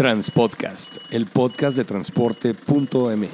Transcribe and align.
Transpodcast, 0.00 0.96
el 1.10 1.26
podcast 1.26 1.76
de 1.76 1.84
transporte.mx. 1.84 3.30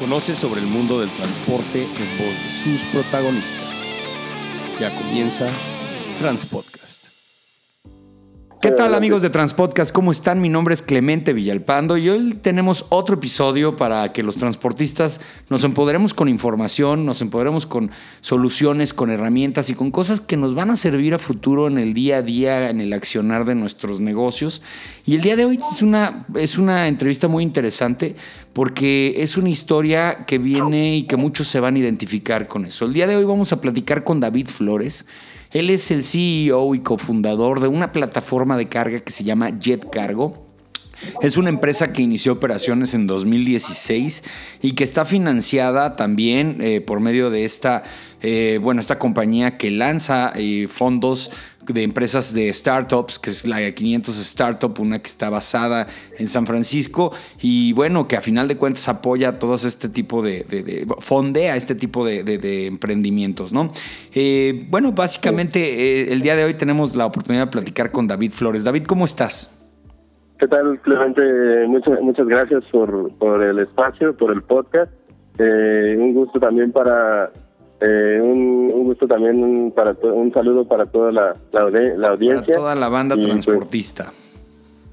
Conoce 0.00 0.34
sobre 0.34 0.62
el 0.62 0.66
mundo 0.66 0.98
del 0.98 1.08
transporte 1.10 1.84
en 1.84 2.18
voz 2.18 2.34
de 2.42 2.48
sus 2.64 2.82
protagonistas. 2.90 4.18
Ya 4.80 4.92
comienza 4.98 5.48
Transpodcast. 6.18 6.81
¿Qué 8.82 8.86
tal 8.88 8.96
amigos 8.96 9.22
de 9.22 9.30
Transpodcast? 9.30 9.92
¿Cómo 9.92 10.10
están? 10.10 10.40
Mi 10.40 10.48
nombre 10.48 10.74
es 10.74 10.82
Clemente 10.82 11.32
Villalpando 11.32 11.96
y 11.96 12.08
hoy 12.08 12.34
tenemos 12.34 12.86
otro 12.88 13.14
episodio 13.14 13.76
para 13.76 14.12
que 14.12 14.24
los 14.24 14.34
transportistas 14.34 15.20
nos 15.48 15.62
empoderemos 15.62 16.14
con 16.14 16.28
información, 16.28 17.06
nos 17.06 17.22
empoderemos 17.22 17.64
con 17.64 17.92
soluciones, 18.22 18.92
con 18.92 19.10
herramientas 19.10 19.70
y 19.70 19.76
con 19.76 19.92
cosas 19.92 20.20
que 20.20 20.36
nos 20.36 20.56
van 20.56 20.72
a 20.72 20.74
servir 20.74 21.14
a 21.14 21.20
futuro 21.20 21.68
en 21.68 21.78
el 21.78 21.94
día 21.94 22.16
a 22.16 22.22
día, 22.22 22.70
en 22.70 22.80
el 22.80 22.92
accionar 22.92 23.44
de 23.44 23.54
nuestros 23.54 24.00
negocios. 24.00 24.62
Y 25.06 25.14
el 25.14 25.20
día 25.20 25.36
de 25.36 25.44
hoy 25.44 25.58
es 25.72 25.82
una, 25.82 26.26
es 26.34 26.58
una 26.58 26.88
entrevista 26.88 27.28
muy 27.28 27.44
interesante 27.44 28.16
porque 28.52 29.14
es 29.18 29.36
una 29.36 29.50
historia 29.50 30.24
que 30.26 30.38
viene 30.38 30.96
y 30.96 31.02
que 31.04 31.16
muchos 31.16 31.46
se 31.46 31.60
van 31.60 31.76
a 31.76 31.78
identificar 31.78 32.48
con 32.48 32.64
eso. 32.64 32.86
El 32.86 32.94
día 32.94 33.06
de 33.06 33.14
hoy 33.14 33.24
vamos 33.24 33.52
a 33.52 33.60
platicar 33.60 34.02
con 34.02 34.18
David 34.18 34.48
Flores. 34.48 35.06
Él 35.52 35.68
es 35.68 35.90
el 35.90 36.04
CEO 36.04 36.74
y 36.74 36.80
cofundador 36.80 37.60
de 37.60 37.68
una 37.68 37.92
plataforma 37.92 38.56
de 38.56 38.68
carga 38.68 39.00
que 39.00 39.12
se 39.12 39.24
llama 39.24 39.50
Jet 39.58 39.90
Cargo. 39.90 40.46
Es 41.20 41.36
una 41.36 41.50
empresa 41.50 41.92
que 41.92 42.02
inició 42.02 42.32
operaciones 42.32 42.94
en 42.94 43.06
2016 43.06 44.24
y 44.62 44.72
que 44.72 44.84
está 44.84 45.04
financiada 45.04 45.96
también 45.96 46.58
eh, 46.60 46.80
por 46.80 47.00
medio 47.00 47.30
de 47.30 47.44
esta, 47.44 47.82
eh, 48.22 48.58
bueno, 48.62 48.80
esta 48.80 48.98
compañía 48.98 49.58
que 49.58 49.70
lanza 49.70 50.32
eh, 50.36 50.68
fondos 50.70 51.30
de 51.66 51.82
empresas 51.82 52.34
de 52.34 52.52
startups, 52.52 53.18
que 53.18 53.30
es 53.30 53.46
la 53.46 53.58
500 53.70 54.18
Startup, 54.20 54.74
una 54.80 54.98
que 54.98 55.06
está 55.06 55.30
basada 55.30 55.86
en 56.18 56.26
San 56.26 56.46
Francisco 56.46 57.12
y 57.40 57.72
bueno, 57.72 58.08
que 58.08 58.16
a 58.16 58.20
final 58.20 58.48
de 58.48 58.56
cuentas 58.56 58.88
apoya 58.88 59.30
a 59.30 59.38
todo 59.38 59.54
este 59.54 59.88
tipo 59.88 60.22
de, 60.22 60.44
de, 60.44 60.86
fondea 60.98 61.56
este 61.56 61.74
tipo 61.74 62.04
de, 62.04 62.66
emprendimientos, 62.66 63.52
¿no? 63.52 63.70
Eh, 64.14 64.66
bueno, 64.68 64.92
básicamente 64.92 65.58
eh, 65.60 66.12
el 66.12 66.22
día 66.22 66.36
de 66.36 66.44
hoy 66.44 66.54
tenemos 66.54 66.96
la 66.96 67.06
oportunidad 67.06 67.46
de 67.46 67.50
platicar 67.50 67.90
con 67.90 68.06
David 68.06 68.32
Flores. 68.32 68.64
David, 68.64 68.84
¿cómo 68.84 69.04
estás? 69.04 69.58
¿Qué 70.38 70.48
tal, 70.48 70.80
Clemente? 70.80 71.22
Muchas, 71.68 72.00
muchas 72.00 72.26
gracias 72.26 72.64
por, 72.72 73.12
por 73.18 73.42
el 73.42 73.60
espacio, 73.60 74.16
por 74.16 74.32
el 74.32 74.42
podcast. 74.42 74.90
Eh, 75.38 75.96
un 75.98 76.14
gusto 76.14 76.38
también 76.38 76.72
para 76.72 77.30
eh, 77.84 78.20
un, 78.20 78.70
gusto 78.84 79.06
también 79.06 79.72
para 79.74 79.96
un 80.02 80.32
saludo 80.32 80.66
para 80.66 80.86
toda 80.86 81.10
la, 81.10 81.36
la, 81.52 82.08
audiencia. 82.08 82.46
Para 82.46 82.58
toda 82.58 82.74
la 82.74 82.88
banda 82.88 83.14
pues, 83.14 83.26
transportista. 83.26 84.12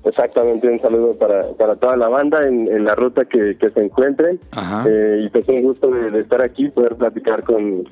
exactamente, 0.03 0.67
un 0.67 0.79
saludo 0.79 1.15
para, 1.15 1.49
para 1.53 1.75
toda 1.75 1.97
la 1.97 2.07
banda 2.07 2.47
en, 2.47 2.83
la 2.83 2.95
ruta 2.95 3.25
que, 3.25 3.57
se 3.59 3.83
encuentren. 3.83 4.39
Eh, 4.87 5.23
y 5.25 5.29
pues 5.29 5.47
un 5.49 5.61
gusto 5.61 5.89
de, 5.91 6.19
estar 6.19 6.41
aquí, 6.41 6.69
poder 6.69 6.95
platicar 6.95 7.43
con, 7.43 7.83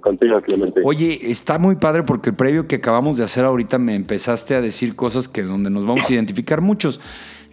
contigo, 0.00 0.40
Clemente. 0.40 0.80
Oye, 0.84 1.18
está 1.30 1.58
muy 1.58 1.76
padre 1.76 2.02
porque 2.02 2.30
el 2.30 2.36
previo 2.36 2.66
que 2.66 2.76
acabamos 2.76 3.18
de 3.18 3.24
hacer 3.24 3.44
ahorita 3.44 3.78
me 3.78 3.94
empezaste 3.94 4.54
a 4.54 4.60
decir 4.60 4.96
cosas 4.96 5.28
que 5.28 5.42
donde 5.42 5.70
nos 5.70 5.86
vamos 5.86 6.10
a 6.10 6.12
identificar 6.12 6.60
muchos. 6.60 7.00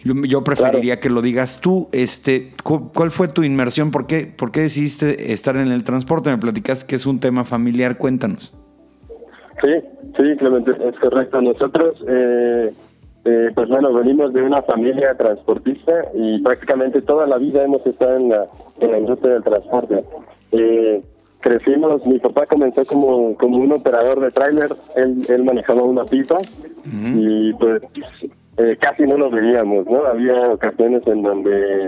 Yo, 0.02 0.42
preferiría 0.44 0.98
que 0.98 1.10
lo 1.10 1.20
digas 1.20 1.60
tú. 1.60 1.88
Este, 1.92 2.52
¿Cuál 2.62 3.10
fue 3.10 3.28
tu 3.28 3.42
inmersión? 3.42 3.90
¿Por 3.90 4.06
qué, 4.06 4.32
¿Por 4.34 4.50
qué 4.50 4.60
decidiste 4.60 5.32
estar 5.32 5.56
en 5.56 5.70
el 5.70 5.84
transporte? 5.84 6.30
Me 6.30 6.38
platicaste 6.38 6.86
que 6.86 6.96
es 6.96 7.06
un 7.06 7.20
tema 7.20 7.44
familiar. 7.44 7.98
Cuéntanos. 7.98 8.54
Sí, 9.62 9.72
sí, 10.16 10.36
Clemente, 10.38 10.70
es 10.70 10.98
correcto. 10.98 11.42
Nosotros, 11.42 12.02
eh, 12.08 12.72
eh, 13.26 13.50
pues 13.54 13.68
bueno, 13.68 13.92
venimos 13.92 14.32
de 14.32 14.42
una 14.42 14.62
familia 14.62 15.14
transportista 15.18 15.92
y 16.14 16.40
prácticamente 16.40 17.02
toda 17.02 17.26
la 17.26 17.36
vida 17.36 17.62
hemos 17.62 17.86
estado 17.86 18.16
en 18.16 18.30
la, 18.30 18.46
en 18.80 18.90
la 18.92 18.98
industria 18.98 19.34
del 19.34 19.42
transporte. 19.42 20.02
Eh, 20.52 21.02
crecimos, 21.40 22.06
mi 22.06 22.18
papá 22.18 22.46
comenzó 22.46 22.86
como, 22.86 23.36
como 23.36 23.58
un 23.58 23.72
operador 23.72 24.20
de 24.20 24.30
tráiler, 24.30 24.74
él, 24.96 25.26
él 25.28 25.44
manejaba 25.44 25.82
una 25.82 26.04
pipa 26.04 26.38
y 27.14 27.52
pues 27.54 27.82
eh, 28.60 28.76
casi 28.78 29.04
no 29.04 29.16
lo 29.16 29.30
veíamos, 29.30 29.86
¿no? 29.86 30.04
Había 30.04 30.52
ocasiones 30.52 31.02
en 31.06 31.22
donde 31.22 31.86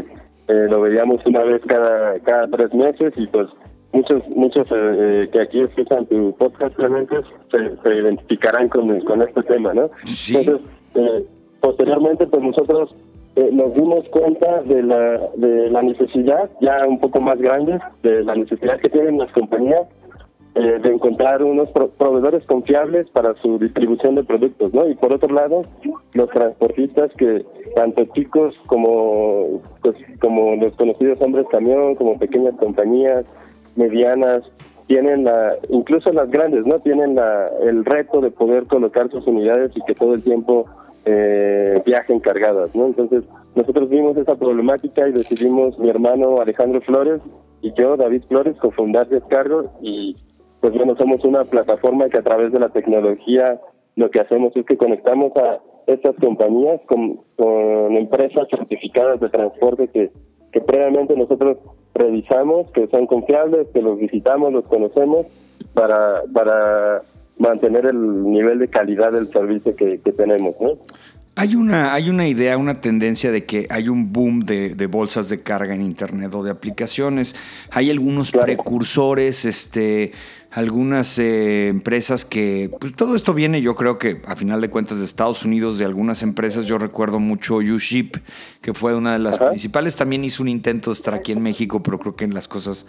eh, 0.49 0.66
lo 0.71 0.81
veíamos 0.81 1.25
una 1.27 1.44
vez 1.44 1.60
cada 1.66 2.19
cada 2.21 2.49
tres 2.49 2.72
meses 2.72 3.12
y 3.16 3.27
pues 3.27 3.49
muchos 3.93 4.27
muchos 4.28 4.66
eh, 4.71 5.28
que 5.31 5.41
aquí 5.43 5.61
escuchan 5.61 6.06
tu 6.06 6.34
podcast 6.37 6.75
realmente 6.78 7.16
se, 7.50 7.77
se 7.82 7.94
identificarán 7.94 8.71
con, 8.71 9.00
con 9.00 9.21
este 9.21 9.43
tema, 9.43 9.75
¿no? 9.75 9.91
Entonces, 10.34 10.61
posteriormente 11.61 12.27
pues 12.27 12.43
nosotros 12.43 12.94
nos 13.53 13.75
dimos 13.75 14.09
cuenta 14.09 14.62
de 14.62 14.82
la, 14.82 15.21
de 15.37 15.71
la 15.71 15.82
necesidad, 15.82 16.50
ya 16.61 16.87
un 16.87 17.00
poco 17.00 17.21
más 17.21 17.38
grande, 17.38 17.78
de 18.03 18.25
la 18.25 18.34
necesidad 18.34 18.78
que 18.78 18.88
tienen 18.88 19.19
las 19.19 19.32
compañías 19.32 19.82
eh, 20.54 20.78
de 20.82 20.92
encontrar 20.92 21.42
unos 21.42 21.70
proveedores 21.70 22.44
confiables 22.44 23.08
para 23.10 23.34
su 23.40 23.58
distribución 23.58 24.16
de 24.16 24.24
productos, 24.24 24.74
¿no? 24.74 24.86
Y 24.86 24.94
por 24.94 25.12
otro 25.14 25.32
lado, 25.32 25.64
los 26.12 26.28
transportistas 26.28 27.10
que 27.16 27.46
tanto 27.74 28.04
chicos 28.14 28.54
como 28.66 29.62
pues, 29.80 29.96
como 30.20 30.56
los 30.56 30.76
conocidos 30.76 31.20
hombres 31.22 31.46
camión, 31.50 31.94
como 31.94 32.18
pequeñas 32.18 32.54
compañías 32.56 33.24
medianas 33.76 34.42
tienen 34.88 35.24
la 35.24 35.56
incluso 35.70 36.12
las 36.12 36.30
grandes, 36.30 36.66
¿no? 36.66 36.80
Tienen 36.80 37.14
la 37.14 37.48
el 37.62 37.82
reto 37.86 38.20
de 38.20 38.30
poder 38.30 38.66
colocar 38.66 39.10
sus 39.10 39.26
unidades 39.26 39.72
y 39.74 39.80
que 39.86 39.94
todo 39.94 40.12
el 40.12 40.22
tiempo 40.22 40.66
eh, 41.06 41.80
viajen 41.86 42.20
cargadas, 42.20 42.74
¿no? 42.74 42.86
Entonces, 42.86 43.24
nosotros 43.54 43.88
vimos 43.88 44.19
esa 44.19 44.36
problemática 44.36 45.08
y 45.08 45.12
decidimos 45.12 45.78
mi 45.78 45.88
hermano 45.88 46.42
Alejandro 46.42 46.82
Flores 46.82 47.22
y 47.62 47.72
yo, 47.72 47.96
David 47.96 48.24
Flores, 48.28 48.56
cofundar 48.58 49.08
Descargo 49.08 49.72
y 49.80 50.14
pues 50.62 50.75
bueno, 50.75 50.95
somos 50.97 51.25
una 51.25 51.45
plataforma 51.45 52.09
que 52.09 52.19
a 52.19 52.23
través 52.23 52.53
de 52.53 52.61
la 52.61 52.69
tecnología 52.69 53.61
lo 53.97 54.11
que 54.12 54.21
hacemos 54.21 54.56
es 54.56 54.65
que 54.65 54.77
conectamos 54.77 55.33
a 55.37 55.59
estas 55.89 56.15
compañías 56.21 56.81
con, 56.87 57.21
empresas 57.97 58.47
certificadas 58.49 59.19
de 59.21 59.28
transporte 59.28 59.89
que, 59.89 60.12
que 60.53 60.61
previamente 60.61 61.17
nosotros 61.17 61.59
revisamos, 61.95 62.71
que 62.71 62.87
son 62.89 63.06
confiables, 63.09 63.67
que 63.75 63.83
los 63.83 63.99
visitamos, 63.99 64.53
los 64.53 64.65
conocemos, 64.67 65.27
para, 65.75 66.23
para 66.33 67.03
mantener 67.39 67.87
el 67.87 68.23
nivel 68.31 68.61
de 68.61 68.69
calidad 68.69 69.11
del 69.11 69.29
servicio 69.29 69.75
que, 69.75 69.99
tenemos. 70.17 70.55
¿no? 70.61 70.79
Hay 71.34 71.56
una, 71.56 71.93
hay 71.93 72.09
una 72.09 72.29
idea, 72.29 72.56
una 72.56 72.75
tendencia 72.75 73.33
de 73.33 73.44
que 73.44 73.67
hay 73.69 73.89
un 73.89 74.12
boom 74.12 74.41
de, 74.41 74.77
de 74.77 74.87
bolsas 74.87 75.29
de 75.29 75.43
carga 75.43 75.75
en 75.75 75.83
Internet 75.83 76.33
o 76.34 76.44
de 76.44 76.53
aplicaciones. 76.53 77.34
Hay 77.73 77.91
algunos 77.91 78.31
precursores, 78.31 79.44
este 79.44 80.12
algunas 80.52 81.18
eh, 81.18 81.68
empresas 81.68 82.26
que, 82.26 82.70
pues 82.78 82.94
todo 82.94 83.16
esto 83.16 83.32
viene 83.32 83.62
yo 83.62 83.74
creo 83.74 83.98
que 83.98 84.20
a 84.26 84.36
final 84.36 84.60
de 84.60 84.68
cuentas 84.68 84.98
de 84.98 85.06
Estados 85.06 85.46
Unidos, 85.46 85.78
de 85.78 85.86
algunas 85.86 86.22
empresas, 86.22 86.66
yo 86.66 86.76
recuerdo 86.76 87.18
mucho 87.18 87.56
UShip, 87.56 88.16
que 88.60 88.74
fue 88.74 88.94
una 88.94 89.14
de 89.14 89.18
las 89.18 89.38
principales, 89.38 89.96
también 89.96 90.24
hizo 90.24 90.42
un 90.42 90.50
intento 90.50 90.90
de 90.90 90.94
estar 90.94 91.14
aquí 91.14 91.32
en 91.32 91.40
México, 91.40 91.82
pero 91.82 91.98
creo 91.98 92.16
que 92.16 92.28
las 92.28 92.48
cosas 92.48 92.84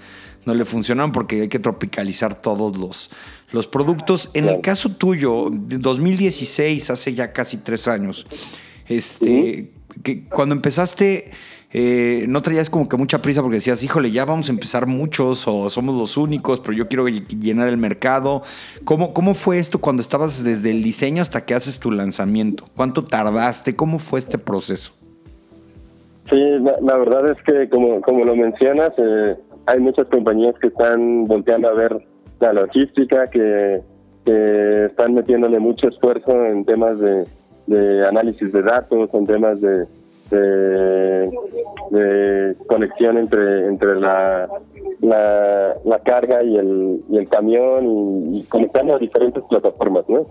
no 0.45 0.53
le 0.53 0.65
funcionaron 0.65 1.13
porque 1.13 1.41
hay 1.41 1.47
que 1.47 1.59
tropicalizar 1.59 2.41
todos 2.41 2.77
los, 2.77 3.11
los 3.51 3.67
productos. 3.67 4.29
En 4.33 4.49
el 4.49 4.59
caso 4.59 4.89
tuyo, 4.89 5.49
2016, 5.49 6.89
hace 6.89 7.13
ya 7.13 7.31
casi 7.31 7.57
tres 7.57 7.87
años, 7.87 8.27
este, 8.89 9.71
que 10.03 10.25
cuando 10.25 10.53
empezaste 10.53 11.31
eh, 11.75 12.25
no 12.29 12.43
traías 12.43 12.69
como 12.69 12.87
que 12.87 12.97
mucha 12.97 13.19
prisa 13.23 13.41
porque 13.41 13.55
decías, 13.55 13.83
híjole, 13.83 14.11
ya 14.11 14.25
vamos 14.25 14.47
a 14.47 14.51
empezar 14.51 14.85
muchos 14.85 15.47
o 15.47 15.71
somos 15.71 15.95
los 15.95 16.17
únicos, 16.17 16.59
pero 16.59 16.73
yo 16.73 16.87
quiero 16.87 17.07
llenar 17.07 17.67
el 17.67 17.77
mercado. 17.77 18.43
¿Cómo, 18.85 19.11
cómo 19.13 19.33
fue 19.33 19.57
esto 19.57 19.81
cuando 19.81 20.03
estabas 20.03 20.43
desde 20.43 20.69
el 20.69 20.83
diseño 20.83 21.23
hasta 21.23 21.45
que 21.45 21.55
haces 21.55 21.79
tu 21.79 21.89
lanzamiento? 21.89 22.65
¿Cuánto 22.75 23.03
tardaste? 23.03 23.75
¿Cómo 23.75 23.97
fue 23.97 24.19
este 24.19 24.37
proceso? 24.37 24.93
Sí, 26.29 26.39
la, 26.81 26.97
verdad 26.97 27.31
es 27.31 27.41
que 27.43 27.67
como, 27.69 28.01
como 28.01 28.23
lo 28.23 28.35
mencionas, 28.35 28.91
eh, 28.97 29.35
hay 29.65 29.79
muchas 29.79 30.05
compañías 30.07 30.53
que 30.61 30.67
están 30.67 31.25
volteando 31.25 31.69
a 31.69 31.73
ver 31.73 31.97
la 32.39 32.53
logística, 32.53 33.29
que, 33.29 33.81
están 34.25 35.15
metiéndole 35.15 35.59
mucho 35.59 35.89
esfuerzo 35.89 36.45
en 36.45 36.63
temas 36.63 36.97
de 36.97 38.07
análisis 38.07 38.53
de 38.53 38.61
datos, 38.61 39.09
en 39.13 39.25
temas 39.27 39.59
de, 39.59 39.85
de, 40.33 41.31
conexión 42.67 43.17
entre 43.17 43.67
entre 43.67 43.99
la, 43.99 44.47
la, 45.01 45.99
carga 46.03 46.43
y 46.43 46.55
el, 46.55 47.03
y 47.09 47.17
el 47.17 47.27
camión 47.29 48.35
y, 48.35 48.43
conectando 48.43 48.95
a 48.95 48.99
diferentes 48.99 49.43
plataformas, 49.49 50.07
¿no? 50.07 50.27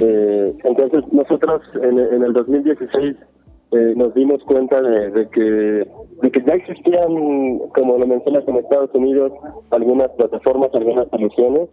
Eh, 0.00 0.54
entonces 0.64 1.04
nosotros 1.12 1.62
en, 1.82 1.98
en 1.98 2.22
el 2.22 2.32
2016 2.32 3.16
eh, 3.74 3.92
nos 3.96 4.14
dimos 4.14 4.40
cuenta 4.44 4.80
de, 4.80 5.28
que 5.30 5.40
de 5.40 6.30
que 6.30 6.44
ya 6.46 6.54
existían, 6.54 7.58
como 7.74 7.98
lo 7.98 8.06
mencionas 8.06 8.46
en 8.46 8.58
Estados 8.58 8.90
Unidos, 8.94 9.32
algunas 9.70 10.10
plataformas, 10.10 10.70
algunas 10.74 11.08
soluciones. 11.08 11.68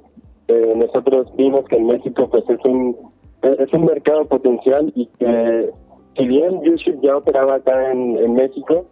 Eh, 0.47 0.73
nosotros 0.75 1.27
vimos 1.37 1.63
que 1.65 1.75
en 1.75 1.85
México 1.85 2.27
pues 2.29 2.43
es 2.49 2.59
un 2.65 2.97
es 3.43 3.71
un 3.73 3.85
mercado 3.85 4.25
potencial 4.25 4.91
y 4.95 5.05
que 5.19 5.69
si 6.17 6.27
bien 6.27 6.61
YouShip 6.63 7.01
ya 7.01 7.17
operaba 7.17 7.55
acá 7.55 7.91
en, 7.91 8.33
México, 8.33 8.85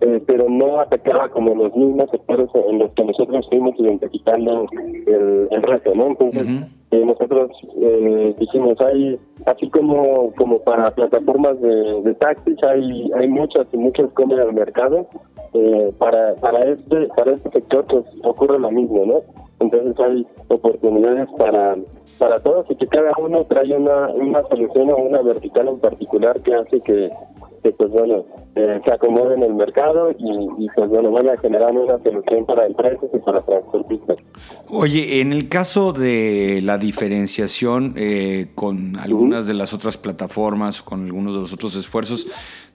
eh, 0.00 0.22
pero 0.26 0.48
no 0.48 0.80
atacaba 0.80 1.28
como 1.28 1.54
los 1.54 1.74
mismos 1.76 2.10
sectores 2.10 2.48
en 2.54 2.78
los 2.78 2.90
que 2.92 3.04
nosotros 3.04 3.46
fuimos 3.48 3.74
identificando 3.78 4.66
el, 5.06 5.48
el 5.50 5.62
reto, 5.62 5.94
¿no? 5.94 6.08
Entonces, 6.08 6.48
eh, 6.90 7.04
nosotros 7.04 7.50
eh, 7.80 8.34
dijimos, 8.38 8.74
hay, 8.80 9.18
así 9.46 9.68
como 9.70 10.32
como 10.36 10.58
para 10.60 10.90
plataformas 10.94 11.60
de, 11.60 12.02
de 12.02 12.14
taxis, 12.14 12.56
hay 12.62 13.10
hay 13.18 13.28
muchas 13.28 13.66
y 13.72 13.76
muchas 13.76 14.10
como 14.12 14.34
en 14.34 14.48
el 14.48 14.52
mercado, 14.52 15.06
eh, 15.54 15.92
para 15.98 16.34
para 16.36 16.60
este 16.70 17.08
para 17.16 17.32
este 17.32 17.50
sector 17.50 17.84
pues 17.86 18.04
ocurre 18.22 18.58
lo 18.58 18.70
mismo, 18.70 19.06
¿no? 19.06 19.22
Entonces 19.60 19.98
hay 20.00 20.26
oportunidades 20.48 21.28
para 21.38 21.76
para 22.18 22.40
todos 22.40 22.66
y 22.70 22.76
que 22.76 22.86
cada 22.86 23.12
uno 23.18 23.44
trae 23.44 23.76
una, 23.76 24.08
una 24.08 24.42
solución 24.48 24.90
o 24.90 24.96
una 24.96 25.22
vertical 25.22 25.68
en 25.68 25.80
particular 25.80 26.40
que 26.40 26.54
hace 26.54 26.80
que, 26.80 27.10
pues 27.62 27.90
bueno, 27.90 28.24
eh, 28.56 28.80
se 28.84 28.92
acomode 28.92 29.34
en 29.34 29.42
el 29.42 29.54
mercado 29.54 30.10
y, 30.10 30.68
pues 30.74 30.88
bueno, 30.88 31.10
van 31.10 31.28
a 31.28 31.36
generar 31.38 31.72
una 31.72 32.02
solución 32.02 32.46
para 32.46 32.66
empresas 32.66 33.10
y 33.12 33.18
para 33.18 33.42
transportistas. 33.42 34.18
Oye, 34.68 35.20
en 35.20 35.32
el 35.32 35.48
caso 35.48 35.92
de 35.92 36.60
la 36.62 36.78
diferenciación 36.78 37.94
eh, 37.96 38.46
con 38.54 38.96
algunas 38.98 39.46
de 39.46 39.54
las 39.54 39.74
otras 39.74 39.98
plataformas 39.98 40.82
con 40.82 41.04
algunos 41.04 41.34
de 41.34 41.40
los 41.40 41.52
otros 41.52 41.76
esfuerzos, 41.76 42.26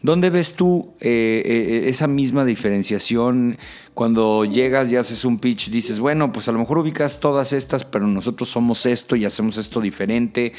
¿Dónde 0.02 0.30
ves 0.30 0.54
tú 0.54 0.94
eh, 1.02 1.44
eh, 1.46 1.90
esa 1.90 2.08
misma 2.08 2.46
diferenciación 2.46 3.58
cuando 3.94 4.46
llegas 4.46 4.90
y 4.90 4.96
haces 4.96 5.26
un 5.26 5.40
pitch? 5.40 5.72
Dices, 5.72 6.00
bueno, 6.00 6.32
pues 6.32 6.48
a 6.48 6.54
lo 6.54 6.60
mejor 6.60 6.78
ubicas 6.78 7.20
todas 7.20 7.52
estas, 7.52 7.84
pero 7.84 8.08
nosotros 8.08 8.48
somos 8.48 8.86
esto 8.86 9.18
y 9.18 9.26
hacemos 9.26 9.58
esto 9.58 9.82
diferente. 9.82 10.54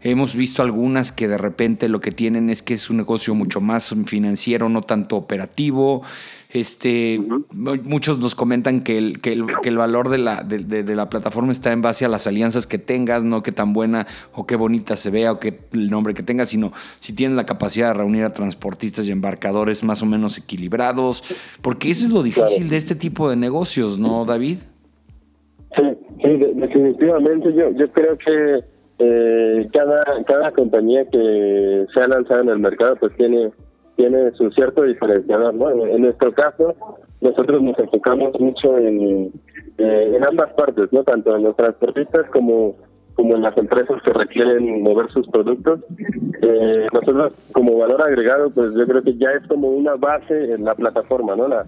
Hemos 0.00 0.34
visto 0.34 0.62
algunas 0.62 1.12
que 1.12 1.28
de 1.28 1.36
repente 1.36 1.90
lo 1.90 2.00
que 2.00 2.10
tienen 2.10 2.48
es 2.48 2.62
que 2.62 2.72
es 2.72 2.88
un 2.88 2.96
negocio 2.96 3.34
mucho 3.34 3.60
más 3.60 3.94
financiero, 4.06 4.65
no 4.68 4.82
tanto 4.82 5.16
operativo. 5.16 6.02
Este, 6.50 7.20
Muchos 7.52 8.18
nos 8.18 8.34
comentan 8.34 8.82
que 8.82 8.98
el, 8.98 9.20
que 9.20 9.32
el, 9.32 9.46
que 9.62 9.68
el 9.68 9.76
valor 9.76 10.08
de 10.08 10.18
la, 10.18 10.42
de, 10.42 10.82
la 10.94 11.10
plataforma 11.10 11.52
está 11.52 11.72
en 11.72 11.82
base 11.82 12.04
a 12.04 12.08
las 12.08 12.26
alianzas 12.26 12.66
que 12.66 12.78
tengas, 12.78 13.24
no 13.24 13.42
qué 13.42 13.52
tan 13.52 13.72
buena 13.72 14.06
o 14.32 14.46
qué 14.46 14.56
bonita 14.56 14.96
se 14.96 15.10
vea 15.10 15.32
o 15.32 15.40
qué 15.40 15.58
el 15.72 15.90
nombre 15.90 16.14
que 16.14 16.22
tengas, 16.22 16.50
sino 16.50 16.72
si 17.00 17.14
tienes 17.14 17.36
la 17.36 17.44
capacidad 17.44 17.88
de 17.88 17.94
reunir 17.94 18.24
a 18.24 18.32
transportistas 18.32 19.06
y 19.06 19.12
embarcadores 19.12 19.84
más 19.84 20.02
o 20.02 20.06
menos 20.06 20.38
equilibrados, 20.38 21.22
porque 21.62 21.90
eso 21.90 22.06
es 22.06 22.12
lo 22.12 22.22
difícil 22.22 22.70
de 22.70 22.76
este 22.76 22.94
tipo 22.94 23.28
de 23.28 23.36
negocios, 23.36 23.98
¿no, 23.98 24.24
David? 24.24 24.58
Sí, 25.76 25.82
sí 26.22 26.36
definitivamente 26.54 27.52
yo, 27.54 27.70
yo 27.72 27.90
creo 27.92 28.16
que 28.16 28.64
eh, 28.98 29.68
cada, 29.72 30.02
cada 30.26 30.52
compañía 30.52 31.04
que 31.10 31.86
se 31.92 32.00
ha 32.00 32.08
lanzado 32.08 32.40
en 32.42 32.48
el 32.48 32.58
mercado 32.58 32.96
pues 32.96 33.14
tiene 33.16 33.50
tiene 33.96 34.30
su 34.32 34.50
cierto 34.50 34.82
diferenciador, 34.82 35.54
¿no? 35.54 35.70
En, 35.70 36.02
nuestro 36.02 36.32
caso, 36.32 36.74
nosotros 37.20 37.62
nos 37.62 37.78
enfocamos 37.78 38.38
mucho 38.38 38.76
en, 38.78 39.32
eh, 39.78 40.12
en 40.16 40.26
ambas 40.26 40.52
partes, 40.54 40.92
¿no? 40.92 41.02
Tanto 41.02 41.34
en 41.34 41.42
los 41.42 41.56
transportistas 41.56 42.28
como 42.30 42.76
como 43.16 43.34
en 43.34 43.42
las 43.42 43.56
empresas 43.56 44.00
que 44.02 44.12
requieren 44.12 44.82
mover 44.82 45.10
sus 45.10 45.26
productos. 45.28 45.80
Eh, 46.42 46.86
nosotros 46.92 47.32
como 47.52 47.78
valor 47.78 48.02
agregado, 48.02 48.50
pues 48.50 48.74
yo 48.74 48.86
creo 48.86 49.02
que 49.02 49.16
ya 49.16 49.30
es 49.30 49.46
como 49.48 49.68
una 49.68 49.96
base 49.96 50.52
en 50.52 50.64
la 50.64 50.74
plataforma, 50.74 51.34
¿no? 51.34 51.48
La, 51.48 51.66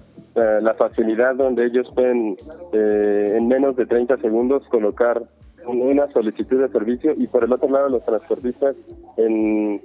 la, 0.61 0.75
facilidad 0.75 1.35
donde 1.35 1.67
ellos 1.67 1.91
pueden 1.95 2.37
eh, 2.73 3.35
en 3.37 3.49
menos 3.49 3.77
de 3.77 3.87
30 3.87 4.19
segundos 4.19 4.63
colocar 4.69 5.23
una 5.67 6.07
solicitud 6.13 6.61
de 6.61 6.69
servicio 6.69 7.15
y 7.17 7.27
por 7.27 7.45
el 7.45 7.53
otro 7.53 7.69
lado 7.69 7.89
los 7.89 8.05
transportistas 8.05 8.77
en 9.17 9.81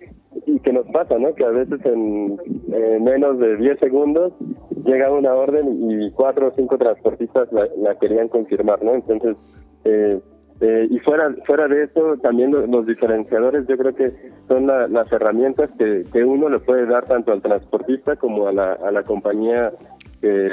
y 0.46 0.60
que 0.60 0.74
nos 0.74 0.86
pasa, 0.88 1.18
¿no? 1.18 1.34
Que 1.36 1.46
a 1.46 1.50
veces 1.50 1.80
en 1.86 2.38
menos 3.04 3.40
de 3.40 3.58
10 3.58 3.80
segundos 3.80 4.34
llega 4.86 5.12
una 5.12 5.34
orden 5.34 5.92
y 5.92 6.12
cuatro 6.12 6.48
o 6.48 6.52
cinco 6.56 6.78
transportistas 6.78 7.50
la, 7.52 7.96
querían 8.00 8.28
confirmar, 8.28 8.84
¿no? 8.84 8.94
Entonces, 8.96 9.38
eh, 9.86 10.20
eh, 10.62 10.88
y 10.90 11.00
fuera 11.00 11.34
fuera 11.46 11.68
de 11.68 11.84
eso, 11.84 12.18
también 12.22 12.52
los, 12.52 12.86
diferenciadores 12.86 13.68
yo 13.68 13.78
creo 13.78 13.96
que 13.96 14.14
son 14.48 14.68
las 14.68 15.12
herramientas 15.12 15.70
que, 15.78 16.04
que 16.12 16.24
uno 16.24 16.50
le 16.50 16.60
puede 16.60 16.86
dar 16.86 17.06
tanto 17.06 17.32
al 17.32 17.42
transportista 17.42 18.16
como 18.16 18.48
a 18.48 18.54
la, 18.54 18.74
a 18.74 18.92
la 18.92 19.04
compañía 19.04 19.72
que, 20.22 20.50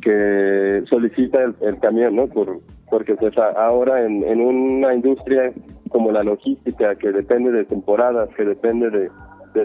que 0.00 0.82
solicita 0.88 1.42
el, 1.42 1.54
el 1.60 1.78
camión, 1.80 2.14
¿no? 2.14 2.26
Por, 2.28 2.60
porque 2.90 3.14
pues 3.16 3.36
ahora 3.38 4.04
en, 4.04 4.22
en 4.24 4.40
una 4.40 4.94
industria 4.94 5.52
como 5.90 6.12
la 6.12 6.22
logística 6.22 6.94
que 6.94 7.12
depende 7.12 7.50
de 7.52 7.64
temporadas, 7.64 8.28
que 8.36 8.44
depende 8.44 8.90
de, 8.90 9.10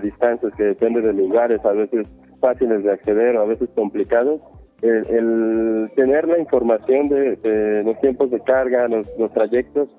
distancias, 0.01 0.53
que 0.56 0.63
depende 0.63 1.01
de 1.01 1.12
lugares 1.12 1.59
a 1.65 1.73
veces 1.73 2.07
fáciles 2.39 2.83
de 2.83 2.94
acceder 2.94 3.35
o 3.35 3.41
a 3.41 3.45
veces 3.45 3.69
complicados, 3.75 4.39
el, 4.81 5.89
tener 5.97 6.27
la 6.27 6.39
información 6.39 7.09
de, 7.09 7.83
los 7.83 8.00
tiempos 8.00 8.31
de 8.31 8.39
carga, 8.39 8.88
los, 8.88 9.06
los 9.19 9.31
trayectos, 9.33 9.89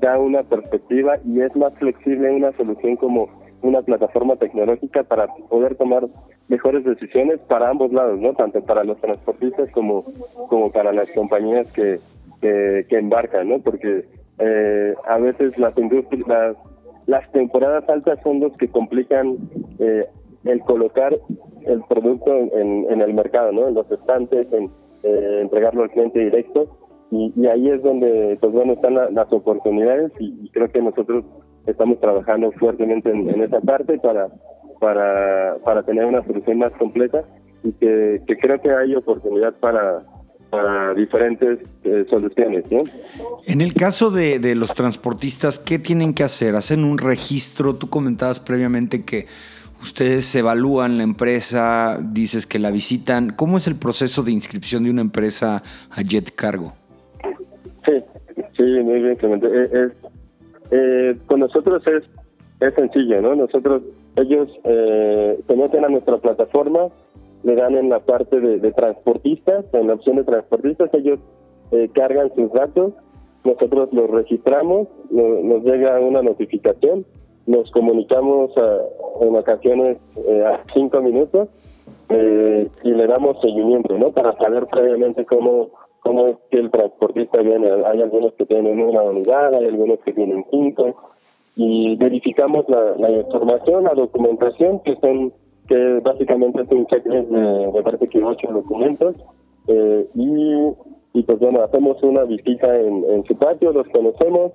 da 0.00 0.18
una 0.18 0.42
perspectiva 0.42 1.18
y 1.24 1.42
es 1.42 1.54
más 1.54 1.74
flexible 1.74 2.30
una 2.30 2.52
solución 2.52 2.96
como 2.96 3.28
una 3.60 3.82
plataforma 3.82 4.36
tecnológica 4.36 5.04
para 5.04 5.28
poder 5.48 5.76
tomar 5.76 6.08
mejores 6.48 6.84
decisiones 6.84 7.38
para 7.40 7.68
ambos 7.68 7.92
lados, 7.92 8.18
¿no? 8.18 8.32
Tanto 8.34 8.60
para 8.64 8.82
los 8.82 9.00
transportistas 9.00 9.70
como, 9.70 10.04
como 10.48 10.72
para 10.72 10.92
las 10.92 11.10
compañías 11.12 11.70
que, 11.72 12.00
que, 12.42 12.98
embarcan, 12.98 13.48
¿no? 13.48 13.58
Porque 13.60 14.04
eh, 14.38 14.94
a 15.08 15.18
veces 15.18 15.56
las 15.58 15.76
industrias, 15.78 16.56
las, 17.06 17.32
temporadas 17.32 17.88
altas 17.88 18.18
son 18.22 18.40
los 18.40 18.56
que 18.56 18.68
complican 18.68 19.38
eh, 19.78 20.06
el 20.44 20.60
colocar 20.60 21.16
el 21.64 21.82
producto 21.88 22.36
en, 22.36 22.86
en, 22.90 23.00
el 23.00 23.14
mercado, 23.14 23.52
¿no? 23.52 23.68
En 23.68 23.74
los 23.74 23.90
estantes, 23.90 24.52
en 24.52 24.70
eh, 25.04 25.38
entregarlo 25.42 25.84
al 25.84 25.90
cliente 25.90 26.18
directo. 26.18 26.78
Y, 27.10 27.46
ahí 27.46 27.68
es 27.68 27.82
donde, 27.82 28.38
pues 28.40 28.52
bueno, 28.52 28.72
están 28.72 28.94
las 28.94 29.32
oportunidades 29.32 30.12
y, 30.18 30.48
creo 30.50 30.70
que 30.70 30.80
nosotros 30.80 31.24
estamos 31.66 32.00
trabajando 32.00 32.50
fuertemente 32.52 33.10
en, 33.10 33.28
en, 33.28 33.42
esa 33.42 33.60
parte 33.60 33.98
para, 33.98 34.28
para, 34.80 35.56
para 35.64 35.82
tener 35.82 36.06
una 36.06 36.24
solución 36.24 36.58
más 36.58 36.72
completa 36.72 37.22
y 37.62 37.72
que, 37.72 38.22
que 38.26 38.36
creo 38.38 38.60
que 38.60 38.70
hay 38.70 38.94
oportunidad 38.96 39.54
para, 39.60 40.02
para 40.52 40.92
diferentes 40.92 41.60
eh, 41.82 42.04
soluciones. 42.10 42.66
En 43.46 43.62
el 43.62 43.72
caso 43.72 44.10
de, 44.10 44.38
de, 44.38 44.54
los 44.54 44.74
transportistas, 44.74 45.58
¿qué 45.58 45.78
tienen 45.78 46.12
que 46.12 46.24
hacer? 46.24 46.56
¿Hacen 46.56 46.84
un 46.84 46.98
registro? 46.98 47.76
Tú 47.76 47.88
comentabas 47.88 48.38
previamente 48.38 49.02
que 49.02 49.24
ustedes 49.80 50.34
evalúan 50.34 50.98
la 50.98 51.04
empresa, 51.04 51.98
dices 52.02 52.46
que 52.46 52.58
la 52.58 52.70
visitan. 52.70 53.30
¿Cómo 53.30 53.56
es 53.56 53.66
el 53.66 53.76
proceso 53.76 54.22
de 54.22 54.32
inscripción 54.32 54.84
de 54.84 54.90
una 54.90 55.00
empresa 55.00 55.62
a 55.90 56.02
Jet 56.02 56.34
Cargo? 56.34 56.74
Sí, 57.86 57.92
sí, 58.54 58.62
muy 58.62 59.00
bien, 59.00 59.16
eh, 59.22 59.88
eh, 60.70 61.16
con 61.28 61.40
nosotros 61.40 61.82
es, 61.86 62.04
es 62.60 62.74
sencillo, 62.74 63.22
¿no? 63.22 63.34
Nosotros, 63.36 63.82
ellos 64.16 64.50
eh, 64.64 65.40
se 65.46 65.56
meten 65.56 65.86
a 65.86 65.88
nuestra 65.88 66.18
plataforma, 66.18 66.88
le 67.44 67.54
dan 67.54 67.76
en 67.76 67.88
la 67.88 68.00
parte 68.00 68.40
de, 68.40 68.72
transportistas, 68.72 69.64
en 69.72 69.88
la 69.88 69.94
opción 69.94 70.16
de 70.16 70.24
transportistas, 70.24 70.90
ellos 70.94 71.18
eh, 71.72 71.88
cargan 71.92 72.32
sus 72.34 72.52
datos, 72.52 72.92
nosotros 73.44 73.88
los 73.92 74.08
registramos, 74.10 74.88
nos 75.10 75.64
llega 75.64 75.98
una 75.98 76.22
notificación, 76.22 77.04
nos 77.46 77.70
comunicamos 77.72 78.52
en 79.20 79.34
ocasiones 79.34 79.98
eh, 80.28 80.44
a 80.44 80.62
cinco 80.72 81.00
minutos 81.00 81.48
eh, 82.08 82.68
y 82.84 82.90
le 82.90 83.06
damos 83.06 83.40
seguimiento, 83.40 83.98
¿no? 83.98 84.12
Para 84.12 84.36
saber 84.36 84.66
previamente 84.66 85.24
cómo, 85.24 85.70
cómo 86.00 86.28
es 86.28 86.36
que 86.50 86.58
el 86.58 86.70
transportista 86.70 87.40
viene. 87.40 87.68
Hay 87.86 88.00
algunos 88.00 88.32
que 88.34 88.46
tienen 88.46 88.80
una 88.80 89.02
unidad, 89.02 89.54
hay 89.54 89.66
algunos 89.66 89.98
que 90.00 90.12
tienen 90.12 90.44
cinco 90.50 90.94
y 91.56 91.96
verificamos 91.96 92.64
la, 92.68 92.96
la 92.96 93.10
información, 93.10 93.84
la 93.84 93.94
documentación 93.94 94.80
que 94.80 94.96
son 94.96 95.32
que 95.72 96.00
básicamente 96.00 96.60
es 96.60 96.70
un 96.70 96.86
checklist 96.86 97.30
de, 97.30 97.72
de 97.72 97.82
parte 97.82 98.06
que 98.08 98.22
ocho 98.22 98.46
documentos 98.52 99.16
eh, 99.68 100.06
y, 100.14 100.54
y 101.14 101.22
pues 101.22 101.38
bueno, 101.38 101.62
hacemos 101.62 102.02
una 102.02 102.24
visita 102.24 102.78
en, 102.78 103.24
su 103.24 103.34
patio, 103.36 103.72
los 103.72 103.88
conocemos 103.88 104.52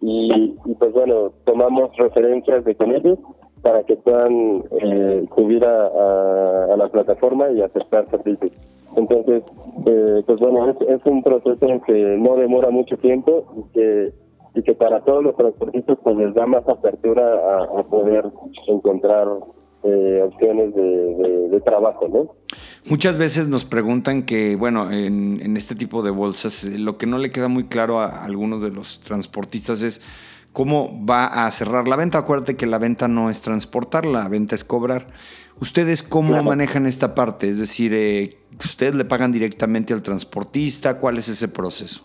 y, 0.00 0.56
y, 0.64 0.74
pues 0.74 0.92
bueno, 0.92 1.32
tomamos 1.44 1.94
referencias 1.98 2.64
de 2.64 2.74
con 2.76 2.94
ellos 2.94 3.18
para 3.60 3.82
que 3.82 3.96
puedan 3.96 4.64
eh, 4.80 5.26
subir 5.36 5.66
a, 5.66 6.72
a, 6.72 6.76
la 6.76 6.88
plataforma 6.88 7.50
y 7.50 7.60
aceptar 7.60 8.08
servicios. 8.10 8.52
Entonces, 8.96 9.42
eh, 9.86 10.22
pues 10.24 10.38
bueno, 10.40 10.70
es, 10.70 10.76
es, 10.88 11.04
un 11.04 11.22
proceso 11.22 11.80
que 11.86 12.16
no 12.18 12.36
demora 12.36 12.70
mucho 12.70 12.96
tiempo 12.96 13.44
y 13.56 13.72
que, 13.72 14.12
y 14.54 14.62
que 14.62 14.74
para 14.74 15.00
todos 15.00 15.22
los 15.24 15.36
transportistas 15.36 15.98
pues 16.02 16.16
les 16.16 16.34
da 16.34 16.46
más 16.46 16.66
apertura 16.68 17.64
a 17.64 17.82
poder 17.84 18.30
encontrar 18.66 19.28
eh, 19.84 20.22
opciones 20.22 20.74
de, 20.74 21.60
trabajo, 21.64 22.08
¿no? 22.08 22.34
Muchas 22.90 23.16
veces 23.16 23.48
nos 23.48 23.64
preguntan 23.64 24.24
que, 24.24 24.54
bueno, 24.56 24.90
en, 24.90 25.56
este 25.56 25.74
tipo 25.74 26.02
de 26.02 26.10
bolsas, 26.10 26.64
eh, 26.64 26.78
lo 26.78 26.98
que 26.98 27.06
no 27.06 27.16
le 27.16 27.30
queda 27.30 27.48
muy 27.48 27.64
claro 27.64 28.00
a, 28.00 28.24
algunos 28.24 28.60
de 28.60 28.70
los 28.70 29.00
transportistas 29.00 29.82
es 29.82 30.02
cómo 30.52 30.90
va 31.08 31.26
a 31.26 31.50
cerrar 31.50 31.88
la 31.88 31.96
venta. 31.96 32.18
Acuérdate 32.18 32.56
que 32.56 32.66
la 32.66 32.78
venta 32.78 33.08
no 33.08 33.30
es 33.30 33.40
transportar, 33.40 34.04
la 34.04 34.28
venta 34.28 34.54
es 34.54 34.64
cobrar. 34.64 35.06
¿Ustedes 35.60 36.02
cómo 36.02 36.42
manejan 36.42 36.86
esta 36.86 37.14
parte? 37.14 37.48
Es 37.48 37.58
decir, 37.58 37.92
eh, 37.94 38.30
¿ustedes 38.58 38.94
le 38.94 39.04
pagan 39.04 39.32
directamente 39.32 39.94
al 39.94 40.02
transportista? 40.02 40.98
¿Cuál 40.98 41.18
es 41.18 41.28
ese 41.28 41.48
proceso? 41.48 42.02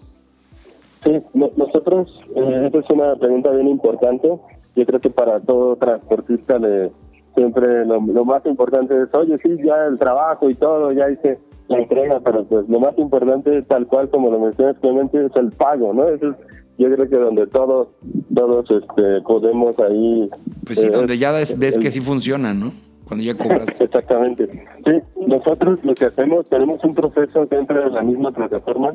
Sí, 1.04 1.12
nosotros, 1.34 2.10
eh, 2.36 2.68
esa 2.68 2.80
es 2.80 2.90
una 2.90 3.16
pregunta 3.16 3.52
bien 3.52 3.68
importante. 3.68 4.28
Yo 4.76 4.86
creo 4.86 5.02
que 5.02 5.10
para 5.10 5.40
todo 5.40 5.76
transportista 5.78 6.60
le, 6.60 6.92
siempre 7.40 7.86
lo, 7.86 8.02
más 8.26 8.46
importante 8.46 8.94
es, 9.02 9.14
oye, 9.14 9.38
sí, 9.38 9.56
ya 9.64 9.86
el 9.86 9.98
trabajo 9.98 10.50
y 10.50 10.56
todo, 10.56 10.92
ya 10.92 11.10
hice 11.10 11.40
la 11.70 11.80
entrega, 11.80 12.20
pero 12.20 12.44
pues 12.44 12.68
lo 12.68 12.82
más 12.82 12.98
importante, 12.98 13.62
tal 13.62 13.88
cual 13.88 14.10
como 14.10 14.30
lo 14.30 14.40
mencionas 14.40 14.78
Clemente, 14.80 15.26
es 15.26 15.36
el 15.36 15.52
pago, 15.54 15.94
¿no? 15.94 16.10
Eso 16.10 16.32
es, 16.32 16.36
yo 16.78 16.94
creo 16.94 17.10
que 17.10 17.16
donde 17.16 17.48
todos, 17.48 17.88
todos 18.36 18.70
este, 18.70 19.22
podemos 19.22 19.80
ahí... 19.80 20.30
Pues 20.66 20.80
sí, 20.80 20.88
eh, 20.88 20.90
donde 20.90 21.18
ya 21.18 21.32
ves, 21.32 21.78
que 21.78 21.92
sí 21.92 22.02
funciona, 22.02 22.54
¿no? 22.54 22.74
Cuando 23.08 23.24
ya 23.24 23.38
cobras. 23.38 23.70
Exactamente. 23.82 24.50
Sí, 24.86 25.00
nosotros 25.26 25.80
lo 25.84 25.94
que 25.94 26.06
hacemos, 26.06 26.46
tenemos 26.50 26.84
un 26.84 26.94
proceso 26.94 27.46
dentro 27.46 27.82
de 27.82 27.90
la 27.90 28.02
misma 28.02 28.32
plataforma 28.32 28.94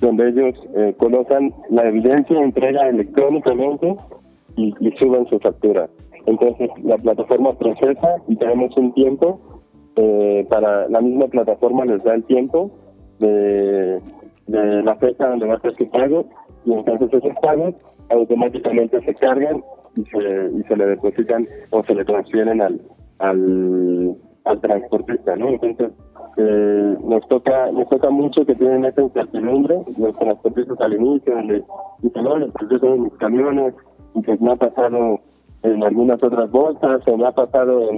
donde 0.00 0.28
ellos 0.28 0.54
eh, 0.74 0.94
colocan 0.98 1.54
la 1.70 1.88
evidencia, 1.88 2.38
entrega 2.38 2.88
electrónicamente 2.88 3.96
y, 4.56 4.74
y 4.80 4.90
suben 4.98 5.26
su 5.28 5.38
factura. 5.38 5.88
Entonces 6.26 6.70
la 6.82 6.98
plataforma 6.98 7.52
procesa 7.54 8.16
y 8.28 8.36
tenemos 8.36 8.76
un 8.76 8.92
tiempo 8.92 9.40
eh, 9.96 10.46
para 10.50 10.88
la 10.88 11.00
misma 11.00 11.26
plataforma 11.28 11.84
les 11.84 12.02
da 12.04 12.14
el 12.14 12.24
tiempo 12.24 12.70
de, 13.18 14.00
la 14.46 14.94
fecha 14.96 15.28
donde 15.28 15.46
va 15.46 15.54
a 15.54 15.60
ser 15.60 15.74
su 15.74 15.88
pago 15.88 16.26
y 16.64 16.72
entonces 16.72 17.08
esos 17.12 17.34
pagos 17.40 17.74
automáticamente 18.10 19.00
se 19.02 19.14
cargan 19.14 19.64
y 19.96 20.04
se, 20.04 20.50
y 20.54 20.62
se 20.64 20.76
le 20.76 20.86
depositan 20.86 21.46
o 21.70 21.82
se 21.82 21.94
le 21.94 22.04
transfieren 22.04 22.60
al, 22.60 22.80
al, 23.18 24.60
transportista, 24.60 25.34
¿no? 25.36 25.48
Entonces 25.48 25.90
eh, 26.36 26.96
nos 27.02 27.26
toca 27.28 27.72
nos 27.72 27.88
toca 27.88 28.10
mucho 28.10 28.44
que 28.44 28.54
tienen 28.54 28.84
esa 28.84 29.02
incertidumbre 29.02 29.80
los 29.98 30.18
transportistas 30.18 30.80
al 30.80 30.92
inicio 30.92 31.34
donde 31.34 31.64
dicen, 32.02 32.24
no, 32.24 32.34
pues 32.52 32.70
yo 32.70 32.80
tengo 32.80 32.96
mis 32.96 33.14
camiones 33.14 33.74
y 34.14 34.20
pues 34.20 34.40
me 34.40 34.52
ha 34.52 34.56
pasado 34.56 35.20
en 35.66 35.84
algunas 35.84 36.22
otras 36.22 36.50
bolsas 36.50 37.00
o 37.06 37.16
me 37.16 37.26
ha 37.26 37.32
pasado 37.32 37.88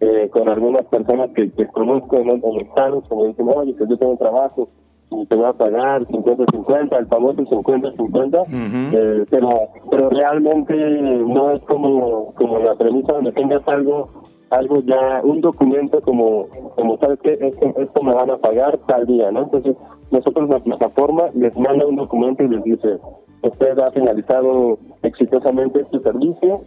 eh, 0.00 0.28
con 0.32 0.48
algunas 0.48 0.82
personas 0.86 1.30
que, 1.34 1.50
conozco 1.68 2.16
en, 2.16 2.28
los 2.28 2.56
estados, 2.62 3.04
como 3.08 3.26
dicen, 3.26 3.46
oye, 3.48 3.74
pues 3.74 3.90
yo 3.90 3.96
tengo 3.98 4.16
trabajo 4.16 4.68
y 5.10 5.26
te 5.26 5.36
voy 5.36 5.46
a 5.46 5.52
pagar 5.52 6.06
50-50, 6.06 6.98
el 6.98 7.06
famoso 7.06 7.42
50-50, 7.42 8.44
eh, 8.92 9.26
pero 9.28 9.48
pero 9.90 10.08
realmente 10.08 10.74
no 10.74 11.50
es 11.50 11.62
como 11.62 12.32
como 12.34 12.60
la 12.60 12.76
premisa 12.76 13.14
donde 13.14 13.32
tengas 13.32 13.66
algo 13.66 14.08
algo 14.50 14.82
ya, 14.82 15.20
un 15.22 15.40
documento 15.40 16.00
como, 16.02 16.48
como 16.74 16.98
sabes 16.98 17.20
que 17.20 17.38
esto, 17.40 17.74
esto 17.78 18.02
me 18.02 18.14
van 18.14 18.30
a 18.30 18.38
pagar 18.38 18.78
tal 18.86 19.06
día, 19.06 19.30
¿no? 19.30 19.42
Entonces, 19.44 19.76
nosotros 20.10 20.48
la 20.50 20.58
plataforma 20.58 21.24
les 21.34 21.56
manda 21.56 21.86
un 21.86 21.96
documento 21.96 22.42
y 22.42 22.48
les 22.48 22.64
dice, 22.64 22.98
usted 23.42 23.78
ha 23.78 23.90
finalizado 23.92 24.78
exitosamente 25.02 25.80
este 25.80 26.00
servicio 26.00 26.62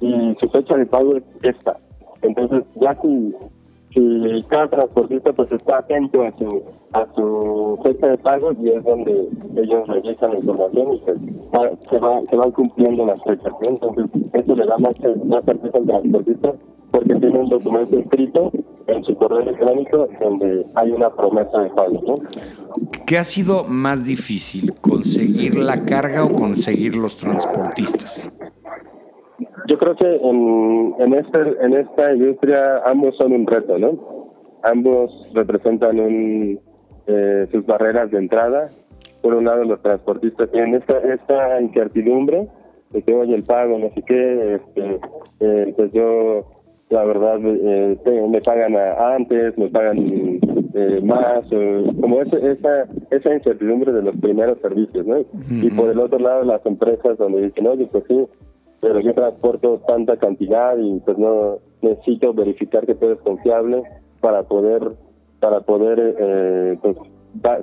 y 0.00 0.36
su 0.40 0.48
fecha 0.48 0.76
de 0.76 0.86
pago 0.86 1.16
es 1.16 1.24
esta. 1.42 1.76
Entonces, 2.22 2.64
ya 2.80 2.96
si, 3.00 3.34
si 3.94 4.44
cada 4.48 4.68
transportista 4.68 5.32
pues 5.32 5.50
está 5.52 5.78
atento 5.78 6.22
a 6.22 6.32
su 6.38 6.62
a 6.92 7.06
su 7.14 7.78
fecha 7.82 8.08
de 8.08 8.18
pago 8.18 8.52
y 8.60 8.70
es 8.70 8.82
donde 8.82 9.28
ellos 9.56 9.86
revisan 9.88 10.32
la 10.32 10.38
información 10.38 10.94
y 10.94 10.98
se, 11.00 11.98
va, 11.98 12.20
se 12.28 12.36
van 12.36 12.50
cumpliendo 12.52 13.04
las 13.06 13.22
fechas. 13.24 13.52
Entonces, 13.68 14.06
eso 14.32 14.56
le 14.56 14.66
da 14.66 14.78
más, 14.78 14.94
más 15.24 15.44
certeza 15.44 15.78
al 15.78 15.86
transportista 15.86 16.54
porque 16.90 17.14
tiene 17.16 17.38
un 17.38 17.48
documento 17.50 17.98
escrito 17.98 18.50
en 18.86 19.04
su 19.04 19.14
correo 19.16 19.40
electrónico 19.40 20.08
donde 20.20 20.66
hay 20.74 20.90
una 20.90 21.10
promesa 21.10 21.58
de 21.58 21.70
pago. 21.70 22.00
¿no? 22.06 22.14
¿Qué 23.06 23.18
ha 23.18 23.24
sido 23.24 23.64
más 23.64 24.04
difícil, 24.06 24.72
conseguir 24.80 25.56
la 25.58 25.84
carga 25.84 26.24
o 26.24 26.34
conseguir 26.34 26.96
los 26.96 27.18
transportistas? 27.18 28.32
Yo 29.68 29.76
creo 29.76 29.94
que 29.96 30.06
en, 30.06 30.94
en, 30.98 31.12
este, 31.12 31.38
en 31.60 31.74
esta 31.74 32.14
industria 32.14 32.82
ambos 32.86 33.14
son 33.16 33.32
un 33.32 33.46
reto, 33.46 33.78
¿no? 33.78 34.32
Ambos 34.62 35.12
representan 35.34 36.00
un, 36.00 36.58
eh, 37.06 37.46
sus 37.52 37.66
barreras 37.66 38.10
de 38.10 38.16
entrada. 38.16 38.70
Por 39.20 39.34
un 39.34 39.44
lado, 39.44 39.64
los 39.64 39.82
transportistas 39.82 40.50
tienen 40.52 40.76
esta, 40.76 40.98
esta 41.00 41.60
incertidumbre 41.60 42.48
de 42.92 43.02
que, 43.02 43.14
oye, 43.14 43.34
el 43.34 43.42
pago, 43.42 43.78
no 43.78 43.90
sé 43.90 44.02
qué, 44.06 44.54
este, 44.54 45.00
eh, 45.40 45.74
pues 45.76 45.92
yo 45.92 46.46
la 46.88 47.04
verdad 47.04 47.38
eh, 47.44 48.26
me 48.26 48.40
pagan 48.40 48.74
antes, 48.74 49.58
me 49.58 49.68
pagan 49.68 49.98
eh, 50.72 51.00
más, 51.04 51.44
como 52.00 52.22
esa, 52.22 52.86
esa 53.10 53.34
incertidumbre 53.34 53.92
de 53.92 54.00
los 54.00 54.16
primeros 54.16 54.58
servicios, 54.60 55.06
¿no? 55.06 55.18
Y 55.50 55.68
por 55.72 55.90
el 55.90 55.98
otro 55.98 56.18
lado 56.18 56.44
las 56.44 56.64
empresas 56.64 57.18
donde 57.18 57.42
dicen, 57.42 57.66
oye, 57.66 57.86
pues 57.92 58.04
sí, 58.08 58.26
pero 58.80 59.00
yo 59.00 59.14
transporto 59.14 59.80
tanta 59.86 60.16
cantidad 60.16 60.76
y 60.78 61.00
pues 61.00 61.18
no 61.18 61.58
necesito 61.82 62.32
verificar 62.32 62.86
que 62.86 62.94
todo 62.94 63.12
es 63.12 63.20
confiable 63.20 63.82
para 64.20 64.44
poder 64.44 64.92
para 65.40 65.60
poder 65.60 66.16
eh, 66.18 66.78
pues 66.82 66.96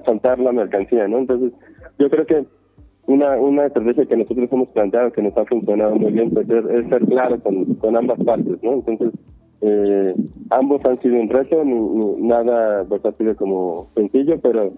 saltar 0.06 0.40
la 0.40 0.52
mercancía, 0.52 1.08
¿no? 1.08 1.20
Entonces 1.20 1.52
yo 2.00 2.10
creo 2.10 2.26
que 2.26 2.46
una, 3.08 3.38
una 3.38 3.68
estrategia 3.68 4.06
que 4.06 4.18
nosotros 4.18 4.50
hemos 4.52 4.70
planteado 4.70 5.12
que 5.12 5.22
nos 5.22 5.38
ha 5.38 5.46
funcionado 5.46 5.96
muy 5.96 6.12
bien 6.12 6.32
pues 6.32 6.50
es, 6.50 6.90
ser 6.90 7.06
claro 7.06 7.40
con, 7.40 7.76
con, 7.76 7.96
ambas 7.96 8.20
partes, 8.24 8.62
¿no? 8.64 8.74
Entonces, 8.74 9.12
eh, 9.68 10.16
ambos 10.52 10.86
han 10.86 11.02
sido 11.02 11.16
un 11.20 11.30
reto, 11.30 11.64
nada 11.66 12.86
pues, 12.88 13.04
ha 13.04 13.12
sido 13.14 13.36
como 13.36 13.90
sencillo, 13.96 14.40
pero 14.40 14.74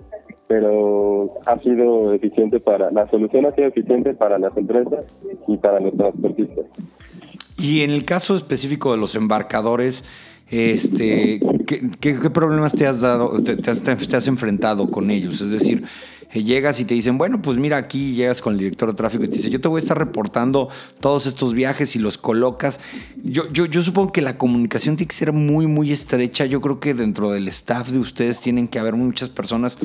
pero 0.48 1.42
ha 1.46 1.60
sido 1.60 2.14
eficiente 2.14 2.60
para, 2.60 2.90
la 2.92 3.10
solución 3.10 3.46
ha 3.46 3.54
sido 3.54 3.68
eficiente 3.68 4.14
para 4.14 4.40
las 4.40 4.56
empresas 4.56 5.04
y 5.46 5.58
para 5.58 5.82
los 5.82 5.96
transportistas. 5.98 6.66
Y 7.58 7.82
en 7.82 7.92
el 7.92 8.06
caso 8.06 8.36
específico 8.36 8.92
de 8.92 8.98
los 8.98 9.16
embarcadores, 9.16 10.06
este, 10.50 11.42
¿qué, 11.66 12.30
problemas 12.34 12.72
te 12.74 12.88
has 12.88 13.02
dado, 13.02 13.44
te, 13.44 13.58
has, 13.70 13.84
te, 13.84 14.16
has, 14.16 14.28
enfrentado 14.28 14.90
con 14.90 15.12
ellos? 15.12 15.42
Es 15.42 15.52
decir, 15.52 15.84
llegas 16.34 16.80
y 16.80 16.86
te 16.86 16.94
dicen, 16.94 17.18
bueno, 17.18 17.42
pues 17.42 17.58
mira, 17.58 17.78
aquí 17.78 18.14
llegas 18.14 18.42
con 18.42 18.54
el 18.54 18.60
director 18.60 18.90
de 18.90 18.96
tráfico 18.96 19.24
y 19.24 19.28
te 19.28 19.38
dice, 19.38 19.50
yo 19.50 19.62
te 19.62 19.68
voy 19.68 19.80
a 19.80 19.82
estar 19.82 19.98
reportando 19.98 20.70
todos 21.00 21.26
estos 21.26 21.54
viajes 21.54 21.96
y 21.96 22.00
los 22.00 22.18
colocas. 22.18 22.80
Yo, 23.24 23.52
yo, 23.52 23.66
yo 23.66 23.82
supongo 23.84 24.12
que 24.12 24.22
la 24.22 24.38
comunicación 24.38 24.96
tiene 24.96 25.08
que 25.08 25.16
ser 25.16 25.34
muy, 25.34 25.68
muy 25.68 25.92
estrecha. 25.92 26.46
Yo 26.46 26.62
creo 26.62 26.80
que 26.80 26.94
dentro 26.94 27.32
del 27.32 27.48
staff 27.48 27.90
de 27.90 28.00
ustedes 28.00 28.40
tienen 28.40 28.68
que 28.68 28.80
haber 28.80 28.96
muchas 28.96 29.30
personas 29.30 29.78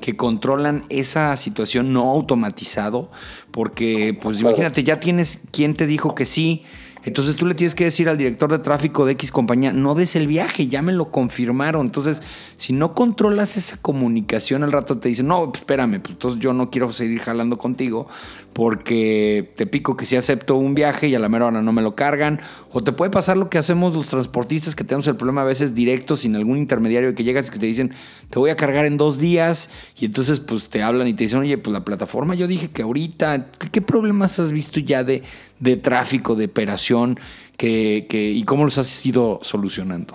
que 0.00 0.16
controlan 0.16 0.84
esa 0.88 1.36
situación 1.36 1.92
no 1.92 2.10
automatizado, 2.10 3.10
porque 3.50 4.18
pues 4.20 4.40
imagínate, 4.40 4.82
ya 4.84 5.00
tienes 5.00 5.40
quien 5.50 5.74
te 5.74 5.86
dijo 5.86 6.14
que 6.14 6.24
sí 6.24 6.64
entonces 7.04 7.36
tú 7.36 7.46
le 7.46 7.54
tienes 7.54 7.74
que 7.74 7.84
decir 7.84 8.08
al 8.08 8.18
director 8.18 8.50
de 8.50 8.58
tráfico 8.58 9.06
de 9.06 9.12
X 9.12 9.32
compañía, 9.32 9.72
no 9.72 9.94
des 9.94 10.16
el 10.16 10.26
viaje, 10.26 10.68
ya 10.68 10.82
me 10.82 10.92
lo 10.92 11.10
confirmaron. 11.10 11.86
Entonces, 11.86 12.22
si 12.56 12.72
no 12.72 12.94
controlas 12.94 13.56
esa 13.56 13.78
comunicación, 13.78 14.62
al 14.62 14.72
rato 14.72 14.98
te 14.98 15.08
dicen, 15.08 15.28
no, 15.28 15.50
espérame, 15.52 16.00
pues 16.00 16.12
entonces 16.12 16.40
yo 16.40 16.52
no 16.52 16.70
quiero 16.70 16.92
seguir 16.92 17.20
jalando 17.20 17.56
contigo 17.56 18.08
porque 18.52 19.52
te 19.56 19.66
pico 19.66 19.96
que 19.96 20.06
si 20.06 20.16
acepto 20.16 20.56
un 20.56 20.74
viaje 20.74 21.08
y 21.08 21.14
a 21.14 21.18
la 21.18 21.28
mera 21.28 21.46
hora 21.46 21.62
no 21.62 21.72
me 21.72 21.82
lo 21.82 21.94
cargan. 21.94 22.40
O 22.72 22.82
te 22.82 22.92
puede 22.92 23.10
pasar 23.10 23.36
lo 23.36 23.48
que 23.48 23.58
hacemos 23.58 23.94
los 23.94 24.08
transportistas 24.08 24.74
que 24.74 24.84
tenemos 24.84 25.06
el 25.06 25.16
problema 25.16 25.42
a 25.42 25.44
veces 25.44 25.74
directo, 25.74 26.16
sin 26.16 26.36
algún 26.36 26.58
intermediario 26.58 27.14
que 27.14 27.24
llegas 27.24 27.48
y 27.48 27.52
que 27.52 27.58
te 27.58 27.66
dicen, 27.66 27.92
te 28.28 28.38
voy 28.38 28.50
a 28.50 28.56
cargar 28.56 28.84
en 28.84 28.96
dos 28.96 29.18
días. 29.18 29.70
Y 29.98 30.06
entonces 30.06 30.40
pues 30.40 30.68
te 30.68 30.82
hablan 30.82 31.06
y 31.06 31.14
te 31.14 31.24
dicen, 31.24 31.40
oye, 31.40 31.58
pues 31.58 31.72
la 31.72 31.84
plataforma 31.84 32.34
yo 32.34 32.46
dije 32.46 32.68
que 32.70 32.82
ahorita, 32.82 33.46
¿qué, 33.72 33.80
problemas 33.80 34.38
has 34.38 34.52
visto 34.52 34.80
ya 34.80 35.04
de, 35.04 35.22
de 35.58 35.76
tráfico, 35.76 36.34
de 36.34 36.46
operación? 36.46 37.18
Que, 37.56 38.06
que, 38.08 38.30
¿Y 38.30 38.44
cómo 38.44 38.64
los 38.64 38.78
has 38.78 39.04
ido 39.06 39.38
solucionando? 39.42 40.14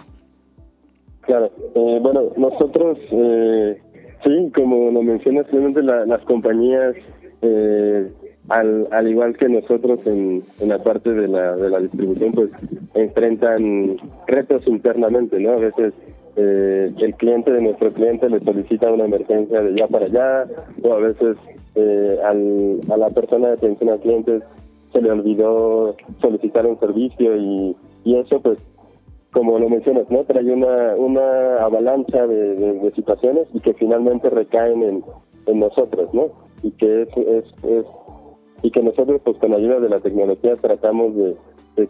Claro, 1.22 1.52
eh, 1.74 2.00
bueno, 2.02 2.32
nosotros, 2.38 2.98
eh, 3.12 3.82
sí, 4.24 4.52
como 4.54 4.92
lo 4.92 5.02
mencionas, 5.02 5.46
simplemente 5.48 5.82
las 5.82 6.22
compañías 6.26 6.96
eh, 7.42 8.12
al, 8.50 8.88
al 8.92 9.08
igual 9.08 9.36
que 9.38 9.50
nosotros 9.50 10.00
en, 10.06 10.44
en 10.60 10.70
la 10.70 10.82
parte 10.84 11.12
de 11.12 11.28
la, 11.28 11.56
de 11.56 11.70
la 11.70 11.80
distribución, 11.80 12.32
pues 12.34 12.50
enfrentan 12.94 13.98
retos 14.28 14.68
internamente, 14.68 15.40
¿no? 15.40 15.52
A 15.52 15.58
veces 15.58 15.94
eh, 16.36 16.94
el 16.98 17.16
cliente 17.16 17.52
de 17.52 17.62
nuestro 17.62 17.92
cliente 17.92 18.30
le 18.30 18.40
solicita 18.42 18.92
una 18.92 19.06
emergencia 19.06 19.62
de 19.62 19.76
ya 19.76 19.88
para 19.88 20.06
allá, 20.06 20.46
o 20.84 20.94
a 20.94 21.00
veces 21.00 21.38
eh, 21.76 22.20
al, 22.24 22.82
a 22.92 22.98
la 22.98 23.10
persona 23.10 23.48
de 23.48 23.54
atención 23.54 23.90
a 23.90 23.98
clientes 23.98 24.44
se 24.94 25.02
le 25.02 25.12
olvidó 25.12 25.96
solicitar 26.22 26.66
un 26.66 26.80
servicio 26.80 27.36
y, 27.36 27.76
y 28.04 28.16
eso 28.16 28.40
pues 28.42 28.58
como 29.36 29.60
lo 29.60 29.70
mencionas, 29.70 30.10
¿no? 30.10 30.24
Trae 30.24 30.50
una, 30.50 30.96
una 30.96 31.58
avalancha 31.58 32.26
de, 32.26 32.56
de, 32.56 32.92
situaciones 32.92 33.48
y 33.54 33.60
que 33.60 33.74
finalmente 33.74 34.30
recaen 34.30 34.82
en, 34.82 35.04
en 35.48 35.60
nosotros, 35.60 36.14
¿no? 36.14 36.30
Y 36.64 36.72
que 36.72 37.02
es, 37.02 37.10
es, 37.18 37.46
es 37.64 37.86
y 38.66 38.72
que 38.72 38.82
nosotros 38.82 39.22
pues 39.24 39.38
con 39.38 39.54
ayuda 39.54 39.80
de 39.80 39.90
la 39.90 40.00
tecnología 40.00 40.56
tratamos 40.56 41.16
de, 41.16 41.38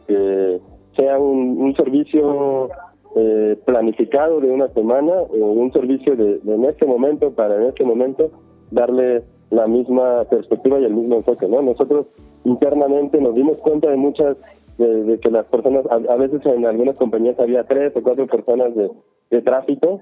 que 0.08 0.60
sea 0.98 1.18
un, 1.18 1.74
servicio 1.78 2.70
eh, 3.16 3.58
planificado 3.64 4.42
de 4.42 4.52
una 4.52 4.68
semana 4.74 5.14
o 5.14 5.38
un 5.38 5.72
servicio 5.72 6.18
de, 6.18 6.42
en 6.46 6.66
este 6.66 6.86
momento 6.86 7.32
para 7.32 7.56
en 7.56 7.68
este 7.68 7.86
momento 7.86 8.30
darle 8.72 9.24
la 9.52 9.68
misma 9.68 10.26
perspectiva 10.26 10.78
y 10.82 10.84
el 10.84 10.96
mismo 10.96 11.16
enfoque 11.16 11.48
no 11.48 11.62
nosotros 11.62 12.08
internamente 12.44 13.22
nos 13.22 13.36
dimos 13.36 13.58
cuenta 13.60 13.90
de 13.90 13.96
muchas 13.96 14.36
de, 14.78 15.18
que 15.22 15.32
las 15.32 15.46
personas 15.46 15.86
a, 15.90 16.16
veces 16.18 16.46
en 16.46 16.66
algunas 16.66 16.98
compañías 16.98 17.40
había 17.40 17.64
tres 17.64 17.96
o 17.96 18.04
cuatro 18.04 18.28
personas 18.28 18.76
de, 18.76 18.92
de 19.32 19.42
tráfico 19.42 20.02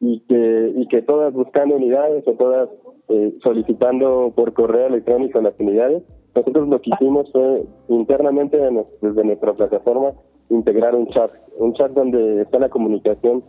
y 0.00 0.20
que 0.20 0.72
y 0.76 0.86
que 0.88 1.02
todas 1.02 1.34
buscando 1.34 1.76
unidades 1.76 2.26
o 2.26 2.32
todas 2.32 2.70
eh, 3.08 3.34
solicitando 3.42 4.32
por 4.34 4.52
correo 4.52 4.88
electrónico 4.88 5.40
las 5.40 5.54
unidades. 5.58 6.02
Nosotros 6.34 6.68
lo 6.68 6.80
que 6.80 6.90
hicimos 6.90 7.30
fue 7.32 7.64
internamente 7.88 8.58
desde 9.00 9.24
nuestra 9.24 9.54
plataforma 9.54 10.12
integrar 10.50 10.94
un 10.94 11.08
chat, 11.08 11.30
un 11.58 11.72
chat 11.74 11.92
donde 11.92 12.42
está 12.42 12.58
la 12.58 12.68
comunicación 12.68 13.42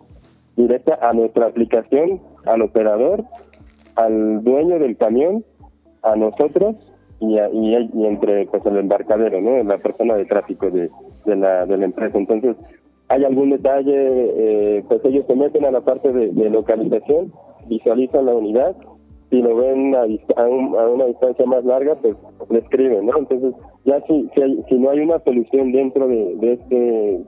directa 0.55 0.97
a 1.01 1.13
nuestra 1.13 1.47
aplicación, 1.47 2.21
al 2.45 2.61
operador, 2.61 3.23
al 3.95 4.43
dueño 4.43 4.79
del 4.79 4.97
camión, 4.97 5.43
a 6.01 6.15
nosotros 6.15 6.75
y, 7.19 7.37
y, 7.37 8.05
entre 8.05 8.45
pues 8.47 8.65
el 8.65 8.77
embarcadero, 8.77 9.41
¿no? 9.41 9.63
La 9.63 9.77
persona 9.77 10.15
de 10.15 10.25
tráfico 10.25 10.69
de, 10.69 10.89
de, 11.25 11.35
la, 11.35 11.65
de 11.65 11.77
la 11.77 11.85
empresa. 11.85 12.17
Entonces, 12.17 12.55
hay 13.09 13.23
algún 13.23 13.51
detalle, 13.51 13.93
eh, 13.95 14.83
pues 14.87 15.03
ellos 15.05 15.25
se 15.27 15.35
meten 15.35 15.65
a 15.65 15.71
la 15.71 15.81
parte 15.81 16.11
de, 16.11 16.31
de 16.31 16.49
localización, 16.49 17.31
visualizan 17.67 18.25
la 18.25 18.35
unidad 18.35 18.75
si 19.29 19.41
lo 19.41 19.55
ven 19.55 19.93
a, 19.95 20.01
a, 20.01 20.47
una 20.47 21.05
distancia 21.05 21.45
más 21.45 21.63
larga, 21.65 21.95
pues 21.95 22.15
le 22.49 22.59
escriben, 22.59 23.05
¿no? 23.05 23.17
Entonces, 23.17 23.53
ya 23.85 24.01
si, 24.07 24.29
si, 24.69 24.75
no 24.75 24.89
hay 24.89 24.99
una 24.99 25.19
solución 25.19 25.71
dentro 25.71 26.07
de, 26.07 26.35
de, 26.35 26.53
este 26.53 27.23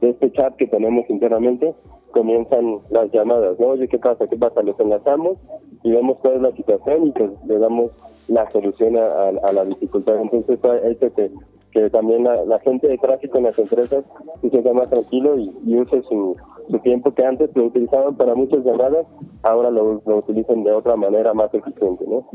de 0.00 0.10
este 0.10 0.32
chat 0.32 0.56
que 0.56 0.66
tenemos 0.66 1.08
internamente, 1.10 1.74
comienzan 2.12 2.78
las 2.90 3.10
llamadas, 3.12 3.58
¿no? 3.58 3.68
Oye, 3.68 3.88
¿qué 3.88 3.98
pasa? 3.98 4.26
¿Qué 4.28 4.36
pasa? 4.36 4.62
Los 4.62 4.78
enlazamos 4.80 5.38
y 5.82 5.90
vemos 5.90 6.18
cuál 6.20 6.36
es 6.36 6.42
la 6.42 6.52
situación 6.52 7.06
y 7.08 7.10
pues 7.12 7.30
le 7.46 7.58
damos 7.58 7.90
la 8.28 8.48
solución 8.50 8.96
a, 8.96 9.52
la 9.52 9.64
dificultad. 9.64 10.20
Entonces, 10.20 10.58
hay 10.64 10.96
que, 10.96 11.30
que 11.72 11.90
también 11.90 12.24
la, 12.24 12.58
gente 12.60 12.86
de 12.86 12.98
tráfico 12.98 13.38
en 13.38 13.44
las 13.44 13.58
empresas 13.58 14.04
se 14.40 14.50
sienta 14.50 14.72
más 14.72 14.90
tranquilo 14.90 15.38
y, 15.38 15.52
y 15.66 15.76
use 15.76 16.02
su, 16.08 16.36
su 16.70 16.78
tiempo 16.80 17.14
que 17.14 17.24
antes 17.24 17.50
lo 17.54 17.66
utilizaban 17.66 18.16
para 18.16 18.34
muchas 18.34 18.64
llamadas, 18.64 19.06
ahora 19.42 19.70
lo, 19.70 20.02
lo 20.06 20.18
utilizan 20.18 20.64
de 20.64 20.72
otra 20.72 20.96
manera 20.96 21.32
más 21.34 21.52
eficiente. 21.54 22.04
¿no? 22.06 22.28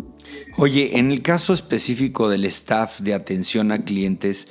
Oye, 0.58 0.98
en 0.98 1.12
el 1.12 1.22
caso 1.22 1.54
específico 1.54 2.30
del 2.30 2.46
staff 2.46 3.00
de 3.00 3.14
atención 3.14 3.72
a 3.72 3.84
clientes, 3.84 4.48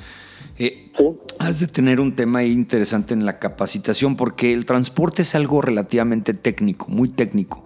eh, 0.59 0.90
has 1.38 1.61
de 1.61 1.66
tener 1.66 2.00
un 2.00 2.16
tema 2.16 2.45
interesante 2.45 3.12
en 3.12 3.26
la 3.26 3.38
capacitación 3.38 4.16
porque 4.16 4.52
el 4.52 4.64
transporte 4.64 5.23
es 5.23 5.35
algo 5.35 5.61
relativamente 5.61 6.33
técnico, 6.33 6.87
muy 6.88 7.09
técnico, 7.09 7.64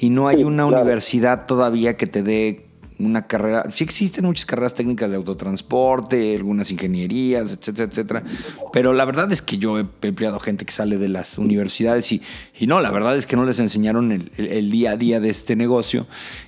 y 0.00 0.10
no 0.10 0.28
hay 0.28 0.44
una 0.44 0.66
universidad 0.66 1.46
todavía 1.46 1.96
que 1.96 2.06
te 2.06 2.22
dé 2.22 2.69
una 3.04 3.26
carrera, 3.26 3.64
sí 3.72 3.84
existen 3.84 4.24
muchas 4.24 4.46
carreras 4.46 4.74
técnicas 4.74 5.10
de 5.10 5.16
autotransporte, 5.16 6.36
algunas 6.36 6.70
ingenierías, 6.70 7.52
etcétera, 7.52 7.88
etcétera, 7.90 8.24
pero 8.72 8.92
la 8.92 9.04
verdad 9.04 9.30
es 9.32 9.42
que 9.42 9.58
yo 9.58 9.78
he 9.78 9.86
empleado 10.02 10.38
gente 10.38 10.64
que 10.64 10.72
sale 10.72 10.98
de 10.98 11.08
las 11.08 11.38
universidades 11.38 12.12
y, 12.12 12.22
y 12.58 12.66
no, 12.66 12.80
la 12.80 12.90
verdad 12.90 13.16
es 13.16 13.26
que 13.26 13.36
no 13.36 13.44
les 13.44 13.58
enseñaron 13.58 14.12
el, 14.12 14.30
el, 14.36 14.70
día 14.70 14.92
a 14.92 14.96
día 14.96 15.20
de 15.20 15.30
este 15.30 15.56
negocio 15.56 16.06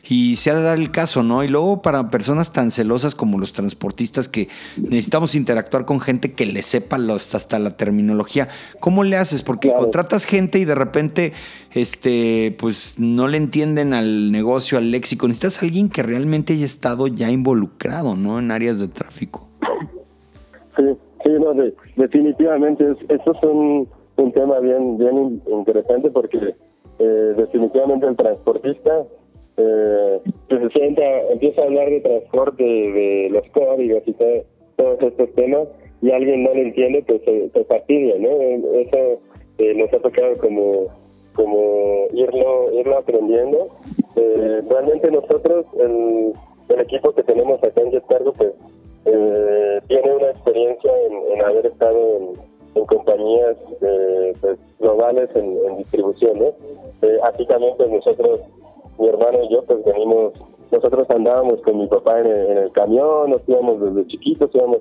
y 0.09 0.37
se 0.37 0.50
ha 0.50 0.54
de 0.54 0.62
dar 0.62 0.78
el 0.78 0.90
caso, 0.90 1.23
¿no? 1.23 1.44
Y 1.44 1.49
luego 1.49 1.82
para 1.82 2.11
personas 2.11 2.52
tan 2.52 2.71
celosas 2.71 3.14
como 3.14 3.38
los 3.38 3.52
transportistas 3.52 4.28
que 4.28 4.49
necesitamos 4.76 5.35
interactuar 5.35 5.85
con 5.85 6.00
gente 6.00 6.32
que 6.32 6.47
le 6.47 6.62
sepa 6.62 6.99
los, 6.99 7.35
hasta 7.35 7.59
la 7.59 7.76
terminología, 7.76 8.49
¿cómo 8.80 9.04
le 9.04 9.16
haces? 9.16 9.42
Porque 9.42 9.73
contratas 9.73 10.26
gente 10.26 10.58
y 10.58 10.65
de 10.65 10.75
repente, 10.75 11.32
este, 11.73 12.54
pues 12.58 12.95
no 12.99 13.28
le 13.28 13.36
entienden 13.36 13.95
al 13.95 14.32
negocio, 14.32 14.78
al 14.78 14.91
léxico, 14.91 15.28
necesitas 15.28 15.62
a 15.62 15.67
alguien 15.67 15.88
que 15.88 16.02
realmente 16.02 16.42
haya 16.50 16.67
estado 16.67 17.07
ya 17.07 17.31
involucrado, 17.31 18.17
¿no? 18.17 18.39
En 18.39 18.50
áreas 18.50 18.81
de 18.81 18.89
tráfico. 18.89 19.49
Sí, 20.76 20.85
sí, 21.25 21.31
no, 21.33 21.55
definitivamente. 21.97 22.85
esto 23.09 23.33
es 23.33 23.43
un, 23.43 23.89
tema 24.33 24.61
bien, 24.61 24.99
bien 24.99 25.43
interesante 25.49 26.11
porque 26.11 26.55
eh, 26.99 27.35
definitivamente 27.37 28.07
el 28.07 28.17
transportista 28.17 29.05
eh, 29.57 30.21
se 30.49 30.69
sienta, 30.71 31.02
empieza 31.31 31.63
a 31.63 31.65
hablar 31.65 31.91
de 31.91 32.00
transporte, 32.00 32.63
de 32.63 33.28
los 33.31 33.47
códigos 33.50 34.02
y 34.07 34.13
todos 34.13 35.02
estos 35.02 35.33
temas 35.35 35.69
y 36.02 36.11
alguien 36.11 36.43
no 36.43 36.55
lo 36.55 36.61
entiende, 36.61 37.05
pues 37.07 37.23
se, 37.25 37.50
se 37.50 37.65
fastidia, 37.65 38.19
¿no? 38.19 38.28
Eso 38.28 39.21
eh, 39.59 39.75
nos 39.75 39.93
ha 39.93 40.00
tocado 40.00 40.37
como 40.39 40.89
como 41.34 42.06
irlo 42.12 42.73
irlo 42.73 42.99
aprendiendo 42.99 43.68
eh, 44.16 44.62
realmente 44.68 45.10
nosotros, 45.10 45.66
el, 45.78 46.32
el, 46.68 46.80
equipo 46.80 47.12
que 47.12 47.23
tenemos 47.23 47.62
acá 47.62 47.80
en 47.80 47.92
Jetcargo, 47.92 48.32
pues 48.32 48.52
eh, 49.06 49.80
tiene 49.88 50.14
una 50.14 50.30
experiencia 50.30 50.92
en, 51.32 51.42
haber 51.42 51.66
estado 51.66 52.16
en, 52.75 52.86
compañías 52.86 53.56
eh, 53.80 54.32
pues, 54.40 54.58
globales 54.80 55.30
en, 55.34 55.76
distribución. 55.78 56.38
¿no? 56.38 56.52
así 57.25 57.47
también 57.47 57.75
pues 57.76 57.90
nosotros, 57.90 58.40
mi 58.99 59.08
hermano 59.08 59.45
y 59.45 59.52
yo, 59.52 59.62
pues 59.62 59.84
venimos, 59.84 60.34
nosotros 60.71 61.08
andábamos 61.10 61.60
con 61.62 61.78
mi 61.78 61.86
papá 61.86 62.21
en 62.21 62.26
el, 62.26 62.73
camión, 62.73 63.30
nos 63.30 63.49
íbamos 63.49 63.80
desde 63.80 64.06
chiquitos, 64.08 64.50
íbamos 64.54 64.78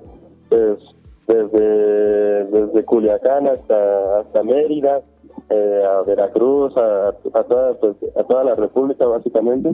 pues 0.48 0.78
desde, 1.26 2.44
desde 2.44 2.84
Culiacán 2.84 3.48
hasta, 3.48 4.20
hasta 4.20 4.42
Mérida, 4.42 5.02
eh, 5.50 5.82
a 5.84 6.02
Veracruz, 6.02 6.76
a, 6.76 7.08
a, 7.08 7.44
toda, 7.44 7.74
pues, 7.74 7.96
a 8.16 8.24
toda 8.24 8.44
la 8.44 8.54
República 8.54 9.06
básicamente, 9.06 9.72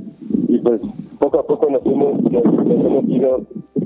y 0.48 0.58
pues 0.58 0.80
poco 1.18 1.38
a 1.38 1.46
poco 1.46 1.70
nos, 1.70 1.84
hemos, 1.86 2.18
hemos 2.32 3.04
ido, 3.04 3.40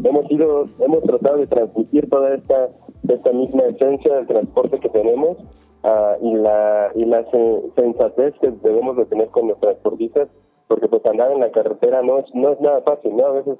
hemos 0.04 0.30
ido, 0.30 0.66
hemos 0.78 1.02
tratado 1.02 1.38
de 1.38 1.46
transmitir 1.46 2.08
toda 2.08 2.35
esta, 2.35 2.68
esta 3.08 3.32
misma 3.32 3.64
esencia 3.64 4.16
del 4.16 4.26
transporte 4.26 4.78
que 4.80 4.88
tenemos 4.88 5.38
uh, 5.85 6.24
y 6.24 6.35
la 6.35 6.90
y 6.94 7.04
la 7.04 7.24
sensatez 7.76 8.35
que 8.40 8.50
debemos 8.62 8.96
de 8.96 9.06
tener 9.06 9.28
con 9.28 9.48
los 9.48 9.58
transportistas, 9.61 10.28
porque 10.68 10.88
pues 10.88 11.04
andar 11.06 11.32
en 11.32 11.40
la 11.40 11.50
carretera 11.50 12.02
no 12.02 12.18
es, 12.18 12.35
no 12.35 12.50
es 12.52 12.61
nada 12.61 12.80
fácil, 12.82 13.16
¿no? 13.16 13.26
A 13.26 13.32
veces 13.32 13.58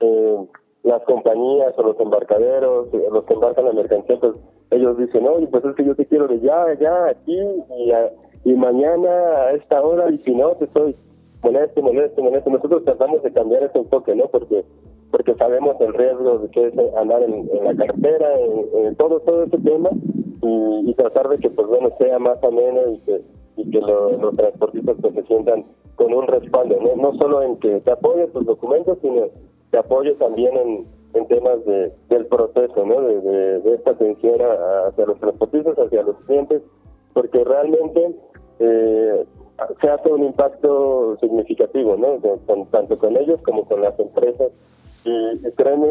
eh, 0.00 0.38
las 0.82 1.02
compañías 1.02 1.72
o 1.76 1.82
los 1.82 1.98
embarcaderos, 2.00 2.88
los 2.92 3.24
que 3.24 3.34
embarcan 3.34 3.64
la 3.64 3.72
mercancía, 3.72 4.18
pues 4.18 4.34
ellos 4.72 4.98
dicen, 4.98 5.26
oye, 5.26 5.46
pues 5.46 5.64
es 5.64 5.74
que 5.76 5.84
yo 5.84 5.94
te 5.94 6.06
quiero 6.06 6.26
de 6.28 6.40
ya, 6.40 6.66
ya, 6.80 7.06
aquí 7.06 7.38
y, 7.78 8.50
y 8.50 8.54
mañana 8.54 9.08
a 9.08 9.52
esta 9.52 9.82
hora, 9.82 10.10
y 10.10 10.18
si 10.18 10.34
no, 10.34 10.50
te 10.52 10.64
estoy 10.64 10.96
molesto, 11.42 11.82
molesto, 11.82 12.22
molesto. 12.22 12.50
Nosotros 12.50 12.84
tratamos 12.84 13.22
de 13.22 13.32
cambiar 13.32 13.62
ese 13.64 13.78
enfoque, 13.78 14.14
¿no? 14.14 14.26
Porque 14.28 14.64
porque 15.12 15.34
sabemos 15.34 15.78
el 15.80 15.92
riesgo 15.92 16.38
de 16.38 16.48
que 16.48 16.68
es 16.68 16.74
andar 16.96 17.22
en, 17.22 17.46
la 17.62 17.74
carretera, 17.76 18.40
en, 18.40 18.96
todo 18.96 19.20
todo 19.20 19.44
ese 19.44 19.58
tema, 19.58 19.90
y, 20.40 20.94
tratar 20.94 21.28
de 21.28 21.38
que, 21.38 21.50
pues 21.50 21.68
bueno, 21.68 21.90
sea 21.98 22.18
más 22.18 22.42
ameno 22.42 22.80
y 22.90 22.98
que, 23.00 23.22
y 23.56 23.70
que 23.70 23.80
los 23.80 24.34
transportistas 24.36 24.96
pues, 25.00 25.14
se 25.14 25.22
sientan 25.24 25.64
con 25.96 26.14
un 26.14 26.26
respaldo, 26.26 26.78
¿no? 26.80 26.96
No 26.96 27.14
solo 27.18 27.42
en 27.42 27.56
que 27.58 27.80
te 27.80 27.90
apoyen 27.90 28.32
tus 28.32 28.46
documentos, 28.46 28.98
sino 29.02 29.26
te 29.70 29.78
apoyo 29.78 30.14
también 30.16 30.56
en, 30.56 30.86
en 31.14 31.28
temas 31.28 31.64
de, 31.64 31.92
del 32.08 32.26
proceso, 32.26 32.86
¿no? 32.86 33.00
De, 33.00 33.60
de, 33.60 33.74
esta 33.74 33.92
atención 33.92 34.40
hacia 34.86 35.06
los 35.06 35.18
transportistas, 35.18 35.78
hacia 35.78 36.02
los 36.02 36.16
clientes, 36.24 36.62
porque 37.12 37.44
realmente 37.44 38.14
eh, 38.58 39.24
se 39.80 39.88
hace 39.88 40.12
un 40.12 40.24
impacto 40.24 41.16
significativo, 41.20 41.96
¿no? 41.96 42.18
tanto 42.70 42.98
con 42.98 43.16
ellos 43.16 43.40
como 43.42 43.64
con 43.64 43.82
las 43.82 43.98
empresas. 43.98 44.50
Y, 45.04 45.50
créeme, 45.56 45.86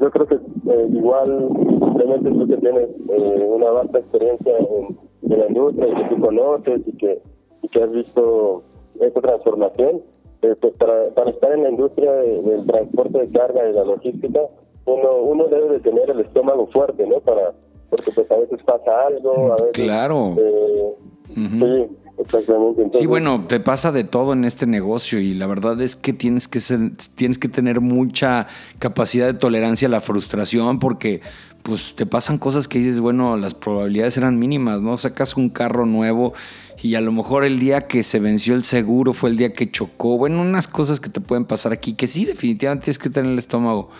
yo 0.00 0.10
creo 0.10 0.26
que 0.26 0.34
eh, 0.34 0.88
igual, 0.92 1.48
simplemente 1.78 2.30
tú 2.30 2.46
que 2.48 2.56
tienes 2.56 2.88
eh, 3.10 3.48
una 3.48 3.70
vasta 3.70 3.98
experiencia 4.00 4.58
en, 4.58 4.98
en, 5.30 5.38
la 5.38 5.46
industria 5.46 5.88
y 5.88 5.94
que 5.94 6.14
tú 6.14 6.20
conoces 6.20 6.80
y 6.86 6.96
que, 6.96 7.22
y 7.62 7.68
que 7.68 7.82
has 7.82 7.92
visto 7.92 8.62
esta 9.00 9.20
transformación, 9.20 10.02
eh, 10.42 10.56
pues 10.60 10.74
para, 10.74 11.08
para, 11.10 11.30
estar 11.30 11.52
en 11.52 11.62
la 11.62 11.70
industria 11.70 12.12
del 12.12 12.66
transporte 12.66 13.18
de 13.18 13.32
carga 13.32 13.68
y 13.68 13.72
la 13.72 13.84
logística, 13.84 14.40
uno, 14.84 15.16
uno 15.22 15.46
debe 15.48 15.68
de 15.70 15.80
tener 15.80 16.10
el 16.10 16.20
estómago 16.20 16.66
fuerte, 16.68 17.06
¿no? 17.06 17.20
Para, 17.20 17.52
porque 17.90 18.10
pues 18.12 18.30
a 18.30 18.36
veces 18.36 18.60
pasa 18.64 19.06
algo, 19.06 19.52
a 19.52 19.56
veces... 19.56 19.84
Claro. 19.84 20.34
Eh, 20.38 20.94
Sí, 21.34 21.86
exactamente. 22.24 22.98
sí, 22.98 23.06
bueno, 23.06 23.44
te 23.46 23.60
pasa 23.60 23.92
de 23.92 24.04
todo 24.04 24.32
en 24.32 24.44
este 24.44 24.66
negocio 24.66 25.20
y 25.20 25.34
la 25.34 25.46
verdad 25.46 25.80
es 25.80 25.96
que 25.96 26.12
tienes 26.12 26.48
que 26.48 26.60
ser, 26.60 26.92
tienes 27.14 27.38
que 27.38 27.48
tener 27.48 27.80
mucha 27.80 28.46
capacidad 28.78 29.26
de 29.26 29.34
tolerancia 29.34 29.88
a 29.88 29.90
la 29.90 30.00
frustración 30.00 30.78
porque 30.78 31.20
pues 31.62 31.94
te 31.94 32.06
pasan 32.06 32.38
cosas 32.38 32.68
que 32.68 32.78
dices, 32.78 33.00
bueno, 33.00 33.36
las 33.36 33.54
probabilidades 33.54 34.16
eran 34.16 34.38
mínimas, 34.38 34.80
¿no? 34.80 34.98
Sacas 34.98 35.36
un 35.36 35.48
carro 35.48 35.86
nuevo 35.86 36.34
y 36.82 36.96
a 36.96 37.00
lo 37.00 37.12
mejor 37.12 37.44
el 37.44 37.60
día 37.60 37.82
que 37.82 38.02
se 38.02 38.18
venció 38.18 38.54
el 38.54 38.64
seguro 38.64 39.12
fue 39.12 39.30
el 39.30 39.36
día 39.36 39.52
que 39.52 39.70
chocó. 39.70 40.18
Bueno, 40.18 40.40
unas 40.40 40.66
cosas 40.66 40.98
que 40.98 41.10
te 41.10 41.20
pueden 41.20 41.44
pasar 41.44 41.72
aquí 41.72 41.94
que 41.94 42.08
sí, 42.08 42.24
definitivamente 42.24 42.84
tienes 42.84 42.98
que 42.98 43.10
tener 43.10 43.32
el 43.32 43.38
estómago 43.38 43.90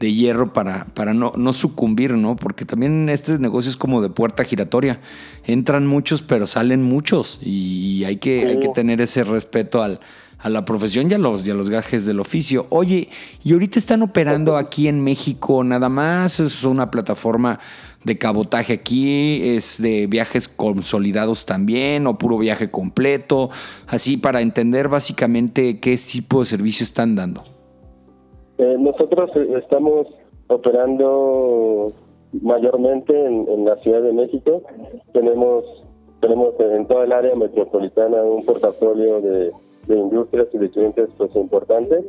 de 0.00 0.12
hierro 0.12 0.52
para, 0.54 0.86
para 0.86 1.12
no, 1.12 1.32
no 1.36 1.52
sucumbir, 1.52 2.14
¿no? 2.14 2.34
Porque 2.34 2.64
también 2.64 3.10
este 3.10 3.38
negocio 3.38 3.70
es 3.70 3.76
como 3.76 4.00
de 4.00 4.08
puerta 4.08 4.44
giratoria. 4.44 4.98
Entran 5.44 5.86
muchos, 5.86 6.22
pero 6.22 6.46
salen 6.46 6.82
muchos. 6.82 7.38
Y 7.42 8.02
hay 8.04 8.16
que, 8.16 8.46
hay 8.46 8.58
que 8.58 8.68
tener 8.68 9.02
ese 9.02 9.24
respeto 9.24 9.82
al, 9.82 10.00
a 10.38 10.48
la 10.48 10.64
profesión 10.64 11.10
y 11.10 11.14
a, 11.14 11.18
los, 11.18 11.46
y 11.46 11.50
a 11.50 11.54
los 11.54 11.68
gajes 11.68 12.06
del 12.06 12.18
oficio. 12.18 12.66
Oye, 12.70 13.10
¿y 13.44 13.52
ahorita 13.52 13.78
están 13.78 14.00
operando 14.00 14.56
aquí 14.56 14.88
en 14.88 15.04
México 15.04 15.62
nada 15.64 15.90
más? 15.90 16.40
¿Es 16.40 16.64
una 16.64 16.90
plataforma 16.90 17.60
de 18.02 18.16
cabotaje 18.16 18.72
aquí? 18.72 19.50
¿Es 19.50 19.82
de 19.82 20.06
viajes 20.06 20.48
consolidados 20.48 21.44
también 21.44 22.06
o 22.06 22.16
puro 22.16 22.38
viaje 22.38 22.70
completo? 22.70 23.50
Así 23.86 24.16
para 24.16 24.40
entender 24.40 24.88
básicamente 24.88 25.78
qué 25.78 25.94
tipo 25.98 26.40
de 26.40 26.46
servicio 26.46 26.84
están 26.84 27.16
dando. 27.16 27.59
Eh, 28.60 28.76
nosotros 28.78 29.30
eh, 29.36 29.54
estamos 29.56 30.06
operando 30.48 31.90
mayormente 32.42 33.12
en, 33.24 33.64
la 33.64 33.76
Ciudad 33.76 34.02
de 34.02 34.12
México. 34.12 34.62
Tenemos 35.14 35.64
tenemos 36.20 36.52
en 36.60 36.86
toda 36.86 37.04
el 37.04 37.12
área 37.12 37.34
metropolitana 37.34 38.22
un 38.22 38.44
portafolio 38.44 39.22
de 39.22 39.50
de 39.86 39.96
industrias 39.96 40.48
y 40.52 40.58
de 40.58 40.70
clientes 40.70 41.08
pues 41.16 41.34
importantes. 41.36 42.04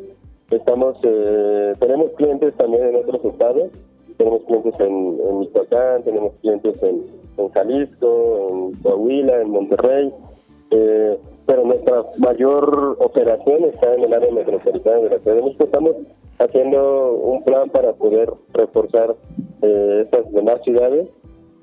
Estamos, 0.49 0.97
eh, 1.03 1.73
tenemos 1.79 2.11
clientes 2.17 2.53
también 2.57 2.83
en 2.89 2.95
otros 2.97 3.23
estados, 3.23 3.71
tenemos 4.17 4.43
clientes 4.43 4.73
en, 4.79 5.19
en 5.25 5.39
Michoacán, 5.39 6.03
tenemos 6.03 6.33
clientes 6.41 6.75
en, 6.83 7.05
en, 7.37 7.49
Jalisco, 7.49 8.49
en 8.51 8.73
Coahuila, 8.81 9.41
en 9.41 9.49
Monterrey, 9.51 10.13
eh, 10.71 11.17
pero 11.51 11.65
nuestra 11.65 12.05
mayor 12.17 12.95
operación 13.01 13.65
está 13.65 13.93
en 13.93 14.05
el 14.05 14.13
área 14.13 14.31
metropolitana 14.31 14.99
de 14.99 15.09
la 15.09 15.19
Ciudad 15.19 15.35
de. 15.35 15.55
Estamos 15.59 15.95
haciendo 16.39 17.11
un 17.11 17.43
plan 17.43 17.69
para 17.69 17.91
poder 17.91 18.31
reforzar 18.53 19.17
eh, 19.61 20.03
estas 20.05 20.31
demás 20.31 20.61
ciudades 20.63 21.09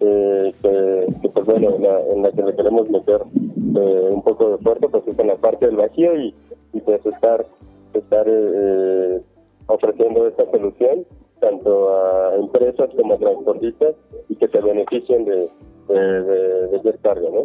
eh, 0.01 0.53
que, 0.61 1.29
pues 1.31 1.47
bueno, 1.47 1.75
en 1.77 2.23
la, 2.23 2.31
que 2.33 2.43
le 2.43 2.55
queremos 2.55 2.91
meter 2.91 3.23
eh, 3.35 4.11
un 4.11 4.21
poco 4.21 4.51
de 4.51 4.59
fuerza, 4.59 4.89
pues 4.89 5.09
es 5.09 5.19
en 5.19 5.29
la 5.29 5.37
parte 5.37 5.65
del 5.65 5.77
vacío 5.77 6.15
y, 6.21 6.35
y 6.75 6.81
pues 6.83 7.07
estar, 7.07 7.47
estar 7.95 8.27
eh, 8.29 9.23
ofreciendo 9.69 10.29
esta 10.29 10.51
solución 10.51 11.07
tanto 11.41 11.97
a 11.97 12.35
empresas 12.35 12.91
como 12.95 13.15
a 13.15 13.17
transportistas 13.17 13.95
y 14.29 14.37
que 14.37 14.49
se 14.49 14.61
beneficien 14.61 15.25
de, 15.25 15.49
de, 15.89 16.79
de, 16.79 16.99
carga, 17.01 17.31
¿no? 17.31 17.45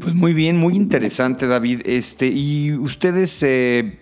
Pues 0.00 0.14
muy 0.14 0.34
bien, 0.34 0.56
muy 0.56 0.74
interesante, 0.74 1.46
David. 1.46 1.82
Este, 1.84 2.28
¿y 2.28 2.72
ustedes 2.72 3.42
eh, 3.42 3.98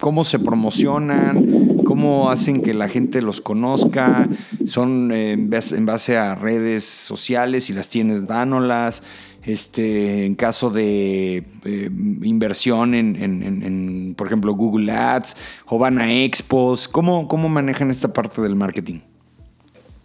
cómo 0.00 0.24
se 0.24 0.38
promocionan? 0.38 1.82
¿Cómo 1.84 2.30
hacen 2.30 2.62
que 2.62 2.74
la 2.74 2.88
gente 2.88 3.22
los 3.22 3.40
conozca? 3.40 4.28
¿Son 4.64 5.12
eh, 5.12 5.32
en 5.32 5.86
base 5.86 6.16
a 6.16 6.34
redes 6.34 6.84
sociales? 6.84 7.70
y 7.70 7.72
las 7.72 7.88
tienes, 7.88 8.26
dánolas. 8.26 9.02
Este, 9.44 10.26
en 10.26 10.34
caso 10.34 10.70
de 10.70 11.46
eh, 11.64 11.90
inversión 12.22 12.94
en, 12.94 14.14
por 14.16 14.26
ejemplo, 14.26 14.52
Google 14.54 14.90
Ads 14.90 15.36
o 15.66 15.78
van 15.78 16.00
a 16.00 16.12
expos, 16.12 16.88
¿cómo, 16.88 17.28
cómo 17.28 17.48
manejan 17.48 17.92
esta 17.92 18.12
parte 18.12 18.42
del 18.42 18.56
marketing? 18.56 19.00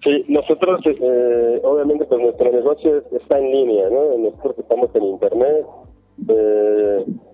Sí, 0.04 0.26
nosotros, 0.28 0.82
eh, 0.86 1.62
obviamente, 1.64 2.06
pues 2.06 2.22
nuestro 2.22 2.52
negocio 2.52 3.04
está 3.12 3.38
en 3.38 3.52
línea, 3.52 3.90
¿no? 3.90 4.18
Nosotros 4.18 4.56
estamos 4.60 4.90
en 4.96 5.04
Internet 5.04 5.66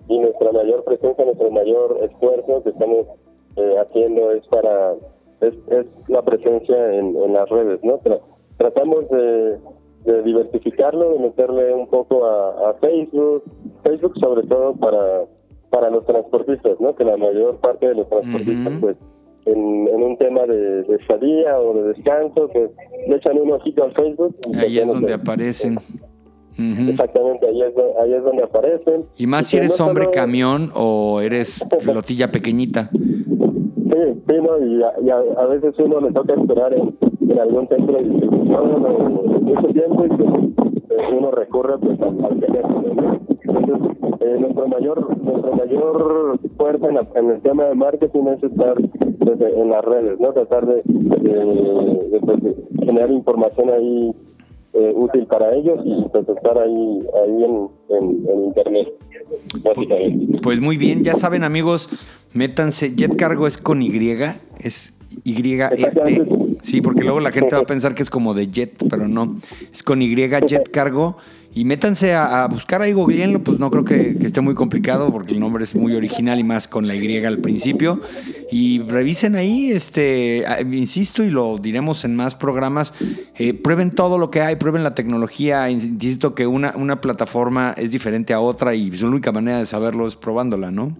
y 0.08 0.18
nuestra 0.18 0.52
mayor 0.52 0.84
presencia, 0.84 1.24
nuestro 1.24 1.50
mayor 1.50 1.98
esfuerzo 2.02 2.62
que 2.62 2.70
estamos 2.70 3.06
eh, 3.56 3.74
haciendo 3.78 4.32
es 4.32 4.46
para 4.48 4.94
es, 5.40 5.54
es 5.70 5.86
la 6.08 6.22
presencia 6.22 6.94
en, 6.94 7.16
en, 7.16 7.32
las 7.32 7.48
redes, 7.48 7.82
¿no? 7.84 8.00
tratamos 8.56 9.08
de, 9.10 9.58
de, 10.04 10.22
diversificarlo, 10.22 11.12
de 11.12 11.18
meterle 11.20 11.74
un 11.74 11.86
poco 11.86 12.26
a, 12.26 12.70
a, 12.70 12.74
Facebook, 12.74 13.44
Facebook 13.84 14.18
sobre 14.18 14.46
todo 14.46 14.74
para 14.74 15.24
para 15.70 15.90
los 15.90 16.04
transportistas, 16.06 16.80
¿no? 16.80 16.94
Que 16.96 17.04
la 17.04 17.18
mayor 17.18 17.58
parte 17.58 17.88
de 17.88 17.94
los 17.94 18.08
transportistas, 18.08 18.72
pues, 18.80 18.96
en, 19.52 19.88
en, 19.88 20.02
un 20.02 20.16
tema 20.16 20.42
de, 20.46 20.82
de, 20.82 20.96
estadía 20.96 21.58
o 21.58 21.74
de 21.74 21.88
descanso, 21.94 22.48
pues 22.52 22.70
le 23.08 23.16
echan 23.16 23.38
un 23.38 23.52
ojito 23.52 23.84
al 23.84 23.92
Facebook. 23.92 24.36
Ahí 24.56 24.78
es 24.78 24.88
donde 24.88 25.14
aparecen. 25.14 25.78
Exactamente, 26.58 27.46
ahí 27.46 27.62
es, 27.62 27.72
ahí 28.02 28.14
es 28.14 28.24
donde 28.24 28.42
aparecen. 28.42 29.04
Y 29.16 29.28
más 29.28 29.46
si 29.46 29.58
eres 29.58 29.80
hombre 29.80 30.10
camión 30.10 30.72
o 30.74 31.20
eres 31.20 31.64
flotilla 31.80 32.32
pequeñita. 32.32 32.90
Sí, 32.90 34.22
sí, 34.28 34.34
no, 34.42 34.66
y, 34.66 34.82
a, 34.82 35.46
veces 35.46 35.74
uno 35.78 36.00
le 36.00 36.12
toca 36.12 36.34
esperar 36.34 36.74
en, 36.74 37.38
algún 37.38 37.68
centro 37.68 37.96
de 37.96 38.02
distribución 38.02 38.82
mucho 39.42 39.68
tiempo 39.68 40.04
y 40.04 40.08
pues, 40.08 40.98
uno 41.16 41.30
recurre 41.30 41.78
pues, 41.78 42.00
al, 42.00 42.40
teléfono. 42.40 43.20
Entonces, 43.40 43.96
eh, 44.20 44.36
nuestro 44.40 44.66
mayor 44.66 45.22
nuestro 45.22 45.52
mayor 45.54 46.40
fuerza 46.56 46.88
en, 47.14 47.30
el 47.30 47.40
tema 47.42 47.66
de 47.66 47.74
marketing 47.76 48.24
es 48.36 48.42
estar 48.42 48.74
en 49.32 49.70
las 49.70 49.84
redes, 49.84 50.18
no 50.20 50.32
tratar 50.32 50.66
de, 50.66 50.82
de, 50.84 52.20
pues, 52.20 52.38
generar 52.80 53.10
información 53.10 53.70
ahí 53.70 54.14
eh, 54.74 54.92
útil 54.94 55.26
para 55.26 55.54
ellos 55.54 55.80
y 55.84 56.08
pues 56.10 56.28
estar 56.28 56.58
ahí, 56.58 57.00
ahí 57.24 57.44
en, 57.44 57.68
en, 57.88 58.44
internet. 58.44 58.88
Básicamente. 59.62 60.38
Pues 60.42 60.60
muy 60.60 60.76
bien, 60.76 61.04
ya 61.04 61.14
saben 61.14 61.44
amigos, 61.44 61.88
métanse, 62.34 62.94
Jet 62.94 63.16
Cargo 63.16 63.46
es 63.46 63.58
con 63.58 63.82
Y, 63.82 63.90
es 64.60 64.98
Y 65.24 65.42
-E 65.42 66.58
Sí, 66.62 66.80
porque 66.80 67.02
luego 67.02 67.20
la 67.20 67.30
gente 67.30 67.54
va 67.54 67.62
a 67.62 67.66
pensar 67.66 67.94
que 67.94 68.02
es 68.02 68.10
como 68.10 68.34
de 68.34 68.50
Jet, 68.50 68.84
pero 68.88 69.08
no, 69.08 69.38
es 69.72 69.82
con 69.82 70.02
Y 70.02 70.14
Jet 70.14 70.70
Cargo 70.70 71.16
y 71.54 71.64
métanse 71.64 72.14
a, 72.14 72.46
buscar 72.48 72.82
ahí, 72.82 72.92
googleenlo, 72.92 73.42
pues 73.42 73.58
no 73.58 73.70
creo 73.70 73.84
que, 73.84 74.10
esté 74.24 74.40
muy 74.40 74.54
complicado 74.54 75.10
porque 75.10 75.32
el 75.32 75.40
nombre 75.40 75.64
es 75.64 75.74
muy 75.74 75.94
original 75.94 76.38
y 76.38 76.44
más 76.44 76.68
con 76.68 76.86
la 76.86 76.94
Y 76.94 77.24
al 77.24 77.38
principio. 77.38 78.00
Y 78.50 78.80
revisen 78.82 79.34
ahí, 79.34 79.70
este, 79.70 80.44
insisto, 80.70 81.24
y 81.24 81.30
lo 81.30 81.56
diremos 81.58 82.04
en 82.04 82.14
más 82.14 82.34
programas, 82.34 82.92
eh, 83.38 83.54
prueben 83.54 83.94
todo 83.94 84.18
lo 84.18 84.30
que 84.30 84.40
hay, 84.40 84.56
prueben 84.56 84.84
la 84.84 84.94
tecnología. 84.94 85.70
Insisto 85.70 86.34
que 86.34 86.46
una, 86.46 86.74
una 86.76 87.00
plataforma 87.00 87.74
es 87.76 87.90
diferente 87.90 88.34
a 88.34 88.40
otra 88.40 88.74
y 88.74 88.90
su 88.92 89.06
única 89.06 89.32
manera 89.32 89.58
de 89.58 89.64
saberlo 89.64 90.06
es 90.06 90.16
probándola, 90.16 90.70
¿no? 90.70 90.96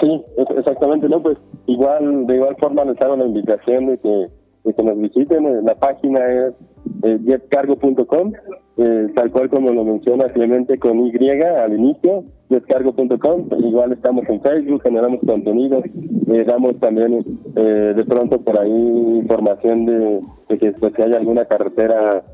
Sí, 0.00 0.22
exactamente, 0.56 1.08
¿no? 1.08 1.22
Pues 1.22 1.38
igual, 1.66 2.26
de 2.26 2.36
igual 2.36 2.56
forma 2.60 2.84
les 2.84 3.00
hago 3.00 3.16
la 3.16 3.26
invitación 3.26 3.86
de 3.86 3.98
que, 3.98 4.28
de 4.64 4.74
que 4.74 4.82
nos 4.82 4.98
visiten. 4.98 5.64
La 5.64 5.74
página 5.74 6.20
es 6.20 6.54
eh, 7.02 7.18
jetcargo.com, 7.24 8.32
eh, 8.76 9.08
tal 9.14 9.30
cual 9.30 9.48
como 9.50 9.70
lo 9.70 9.84
menciona 9.84 10.32
Clemente 10.32 10.78
con 10.78 11.06
Y 11.06 11.12
al 11.40 11.72
inicio, 11.74 12.24
jetcargo.com. 12.48 13.48
Igual 13.58 13.92
estamos 13.92 14.28
en 14.28 14.40
Facebook, 14.40 14.82
generamos 14.82 15.20
contenido, 15.24 15.80
eh, 15.80 16.44
damos 16.44 16.78
también 16.80 17.24
eh, 17.54 17.92
de 17.96 18.04
pronto 18.04 18.40
por 18.40 18.58
ahí 18.58 18.70
información 18.70 19.86
de, 19.86 20.20
que 20.58 20.72
pues, 20.72 20.92
si 20.96 21.02
hay 21.02 21.12
alguna 21.12 21.44
carretera 21.44 22.24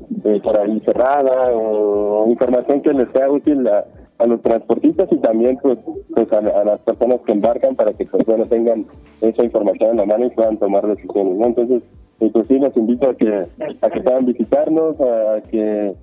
por 0.43 0.59
ahí 0.59 0.79
cerrada 0.85 1.51
o, 1.53 2.27
información 2.29 2.81
que 2.81 2.93
les 2.93 3.09
sea 3.11 3.29
útil 3.29 3.67
a, 3.67 3.85
a 4.17 4.25
los 4.25 4.41
transportistas 4.41 5.09
y 5.11 5.17
también 5.17 5.57
pues, 5.61 5.79
pues 6.13 6.31
a, 6.33 6.41
las 6.41 6.79
personas 6.81 7.19
que 7.25 7.33
embarcan 7.33 7.75
para 7.75 7.93
que 7.93 8.05
pues, 8.05 8.25
tengan 8.49 8.85
esa 9.21 9.43
información 9.43 9.91
en 9.91 9.97
la 9.97 10.05
mano 10.05 10.25
y 10.25 10.29
puedan 10.29 10.57
tomar 10.57 10.87
decisiones. 10.87 11.37
¿no? 11.37 11.45
Entonces, 11.45 11.83
pues 12.29 12.47
sí, 12.47 12.59
los 12.59 12.75
invito 12.77 13.09
a 13.09 13.15
que, 13.15 13.45
a 13.81 13.89
que 13.89 14.01
puedan 14.01 14.25
visitarnos, 14.25 14.95
a 15.01 15.41
que, 15.49 15.93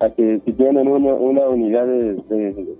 a 0.00 0.10
que 0.10 0.40
si 0.44 0.52
tienen 0.52 0.88
una, 0.88 1.14
una 1.14 1.48
unidad 1.48 1.86
de, 1.86 2.14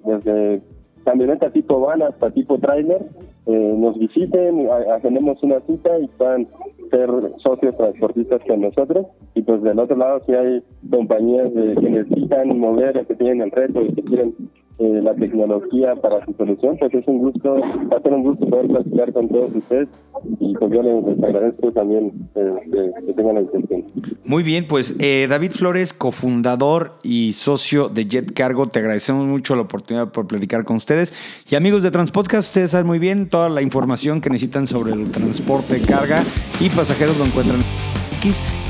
desde 0.04 0.62
camioneta 1.04 1.50
tipo 1.50 1.80
van 1.80 2.02
hasta 2.02 2.30
tipo 2.30 2.58
trailer, 2.58 3.02
eh, 3.46 3.74
nos 3.78 3.98
visiten, 3.98 4.68
hacemos 4.94 5.42
una 5.42 5.60
cita 5.60 5.98
y 5.98 6.06
puedan 6.08 6.46
ser 6.90 7.08
socios 7.38 7.76
transportistas 7.76 8.42
con 8.46 8.60
nosotros. 8.60 9.06
Y 9.34 9.42
pues 9.42 9.62
del 9.62 9.78
otro 9.78 9.96
lado, 9.96 10.20
si 10.26 10.34
hay 10.34 10.62
compañías 10.90 11.50
que 11.52 11.90
necesitan 11.90 12.58
mover, 12.58 13.06
que 13.06 13.14
tienen 13.14 13.40
el 13.40 13.50
reto 13.50 13.82
y 13.82 13.94
que 13.94 14.02
quieren 14.02 14.34
eh, 14.78 15.00
la 15.02 15.14
tecnología 15.14 15.96
para 15.96 16.24
su 16.24 16.32
solución, 16.34 16.76
pues 16.78 16.94
es 16.94 17.06
un 17.06 17.18
gusto, 17.18 17.54
va 17.54 17.96
a 17.96 18.02
ser 18.02 18.12
un 18.12 18.22
gusto 18.22 18.46
poder 18.46 18.68
platicar 18.68 19.12
con 19.12 19.28
todos 19.28 19.54
ustedes 19.54 19.88
y 20.38 20.54
pues 20.54 20.72
yo 20.72 20.82
les, 20.82 21.24
agradezco 21.24 21.72
también 21.72 22.12
eh, 22.34 22.92
que 23.06 23.12
tengan 23.12 23.36
la 23.36 23.40
atención. 23.42 23.84
Muy 24.24 24.42
bien, 24.42 24.66
pues 24.68 24.96
eh, 25.00 25.26
David 25.28 25.50
Flores, 25.50 25.92
cofundador 25.92 26.92
y 27.02 27.32
socio 27.32 27.88
de 27.88 28.04
Jet 28.06 28.32
Cargo, 28.32 28.68
te 28.68 28.78
agradecemos 28.78 29.26
mucho 29.26 29.56
la 29.56 29.62
oportunidad 29.62 30.12
por 30.12 30.26
platicar 30.26 30.64
con 30.64 30.76
ustedes. 30.76 31.12
Y 31.50 31.56
amigos 31.56 31.82
de 31.82 31.90
Transpodcast, 31.90 32.48
ustedes 32.48 32.70
saben 32.70 32.86
muy 32.86 32.98
bien 32.98 33.28
toda 33.28 33.48
la 33.48 33.62
información 33.62 34.20
que 34.20 34.30
necesitan 34.30 34.66
sobre 34.66 34.92
el 34.92 35.10
transporte, 35.10 35.80
carga 35.80 36.22
y 36.60 36.68
pasajeros 36.68 37.18
lo 37.18 37.24
encuentran 37.24 37.58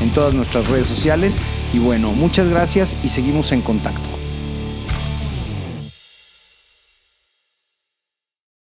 en 0.01 0.11
todas 0.11 0.35
nuestras 0.35 0.69
redes 0.69 0.87
sociales. 0.87 1.39
Y 1.73 1.79
bueno, 1.79 2.13
muchas 2.13 2.49
gracias 2.51 2.97
y 3.03 3.09
seguimos 3.09 3.53
en 3.53 3.61
contacto. 3.61 4.18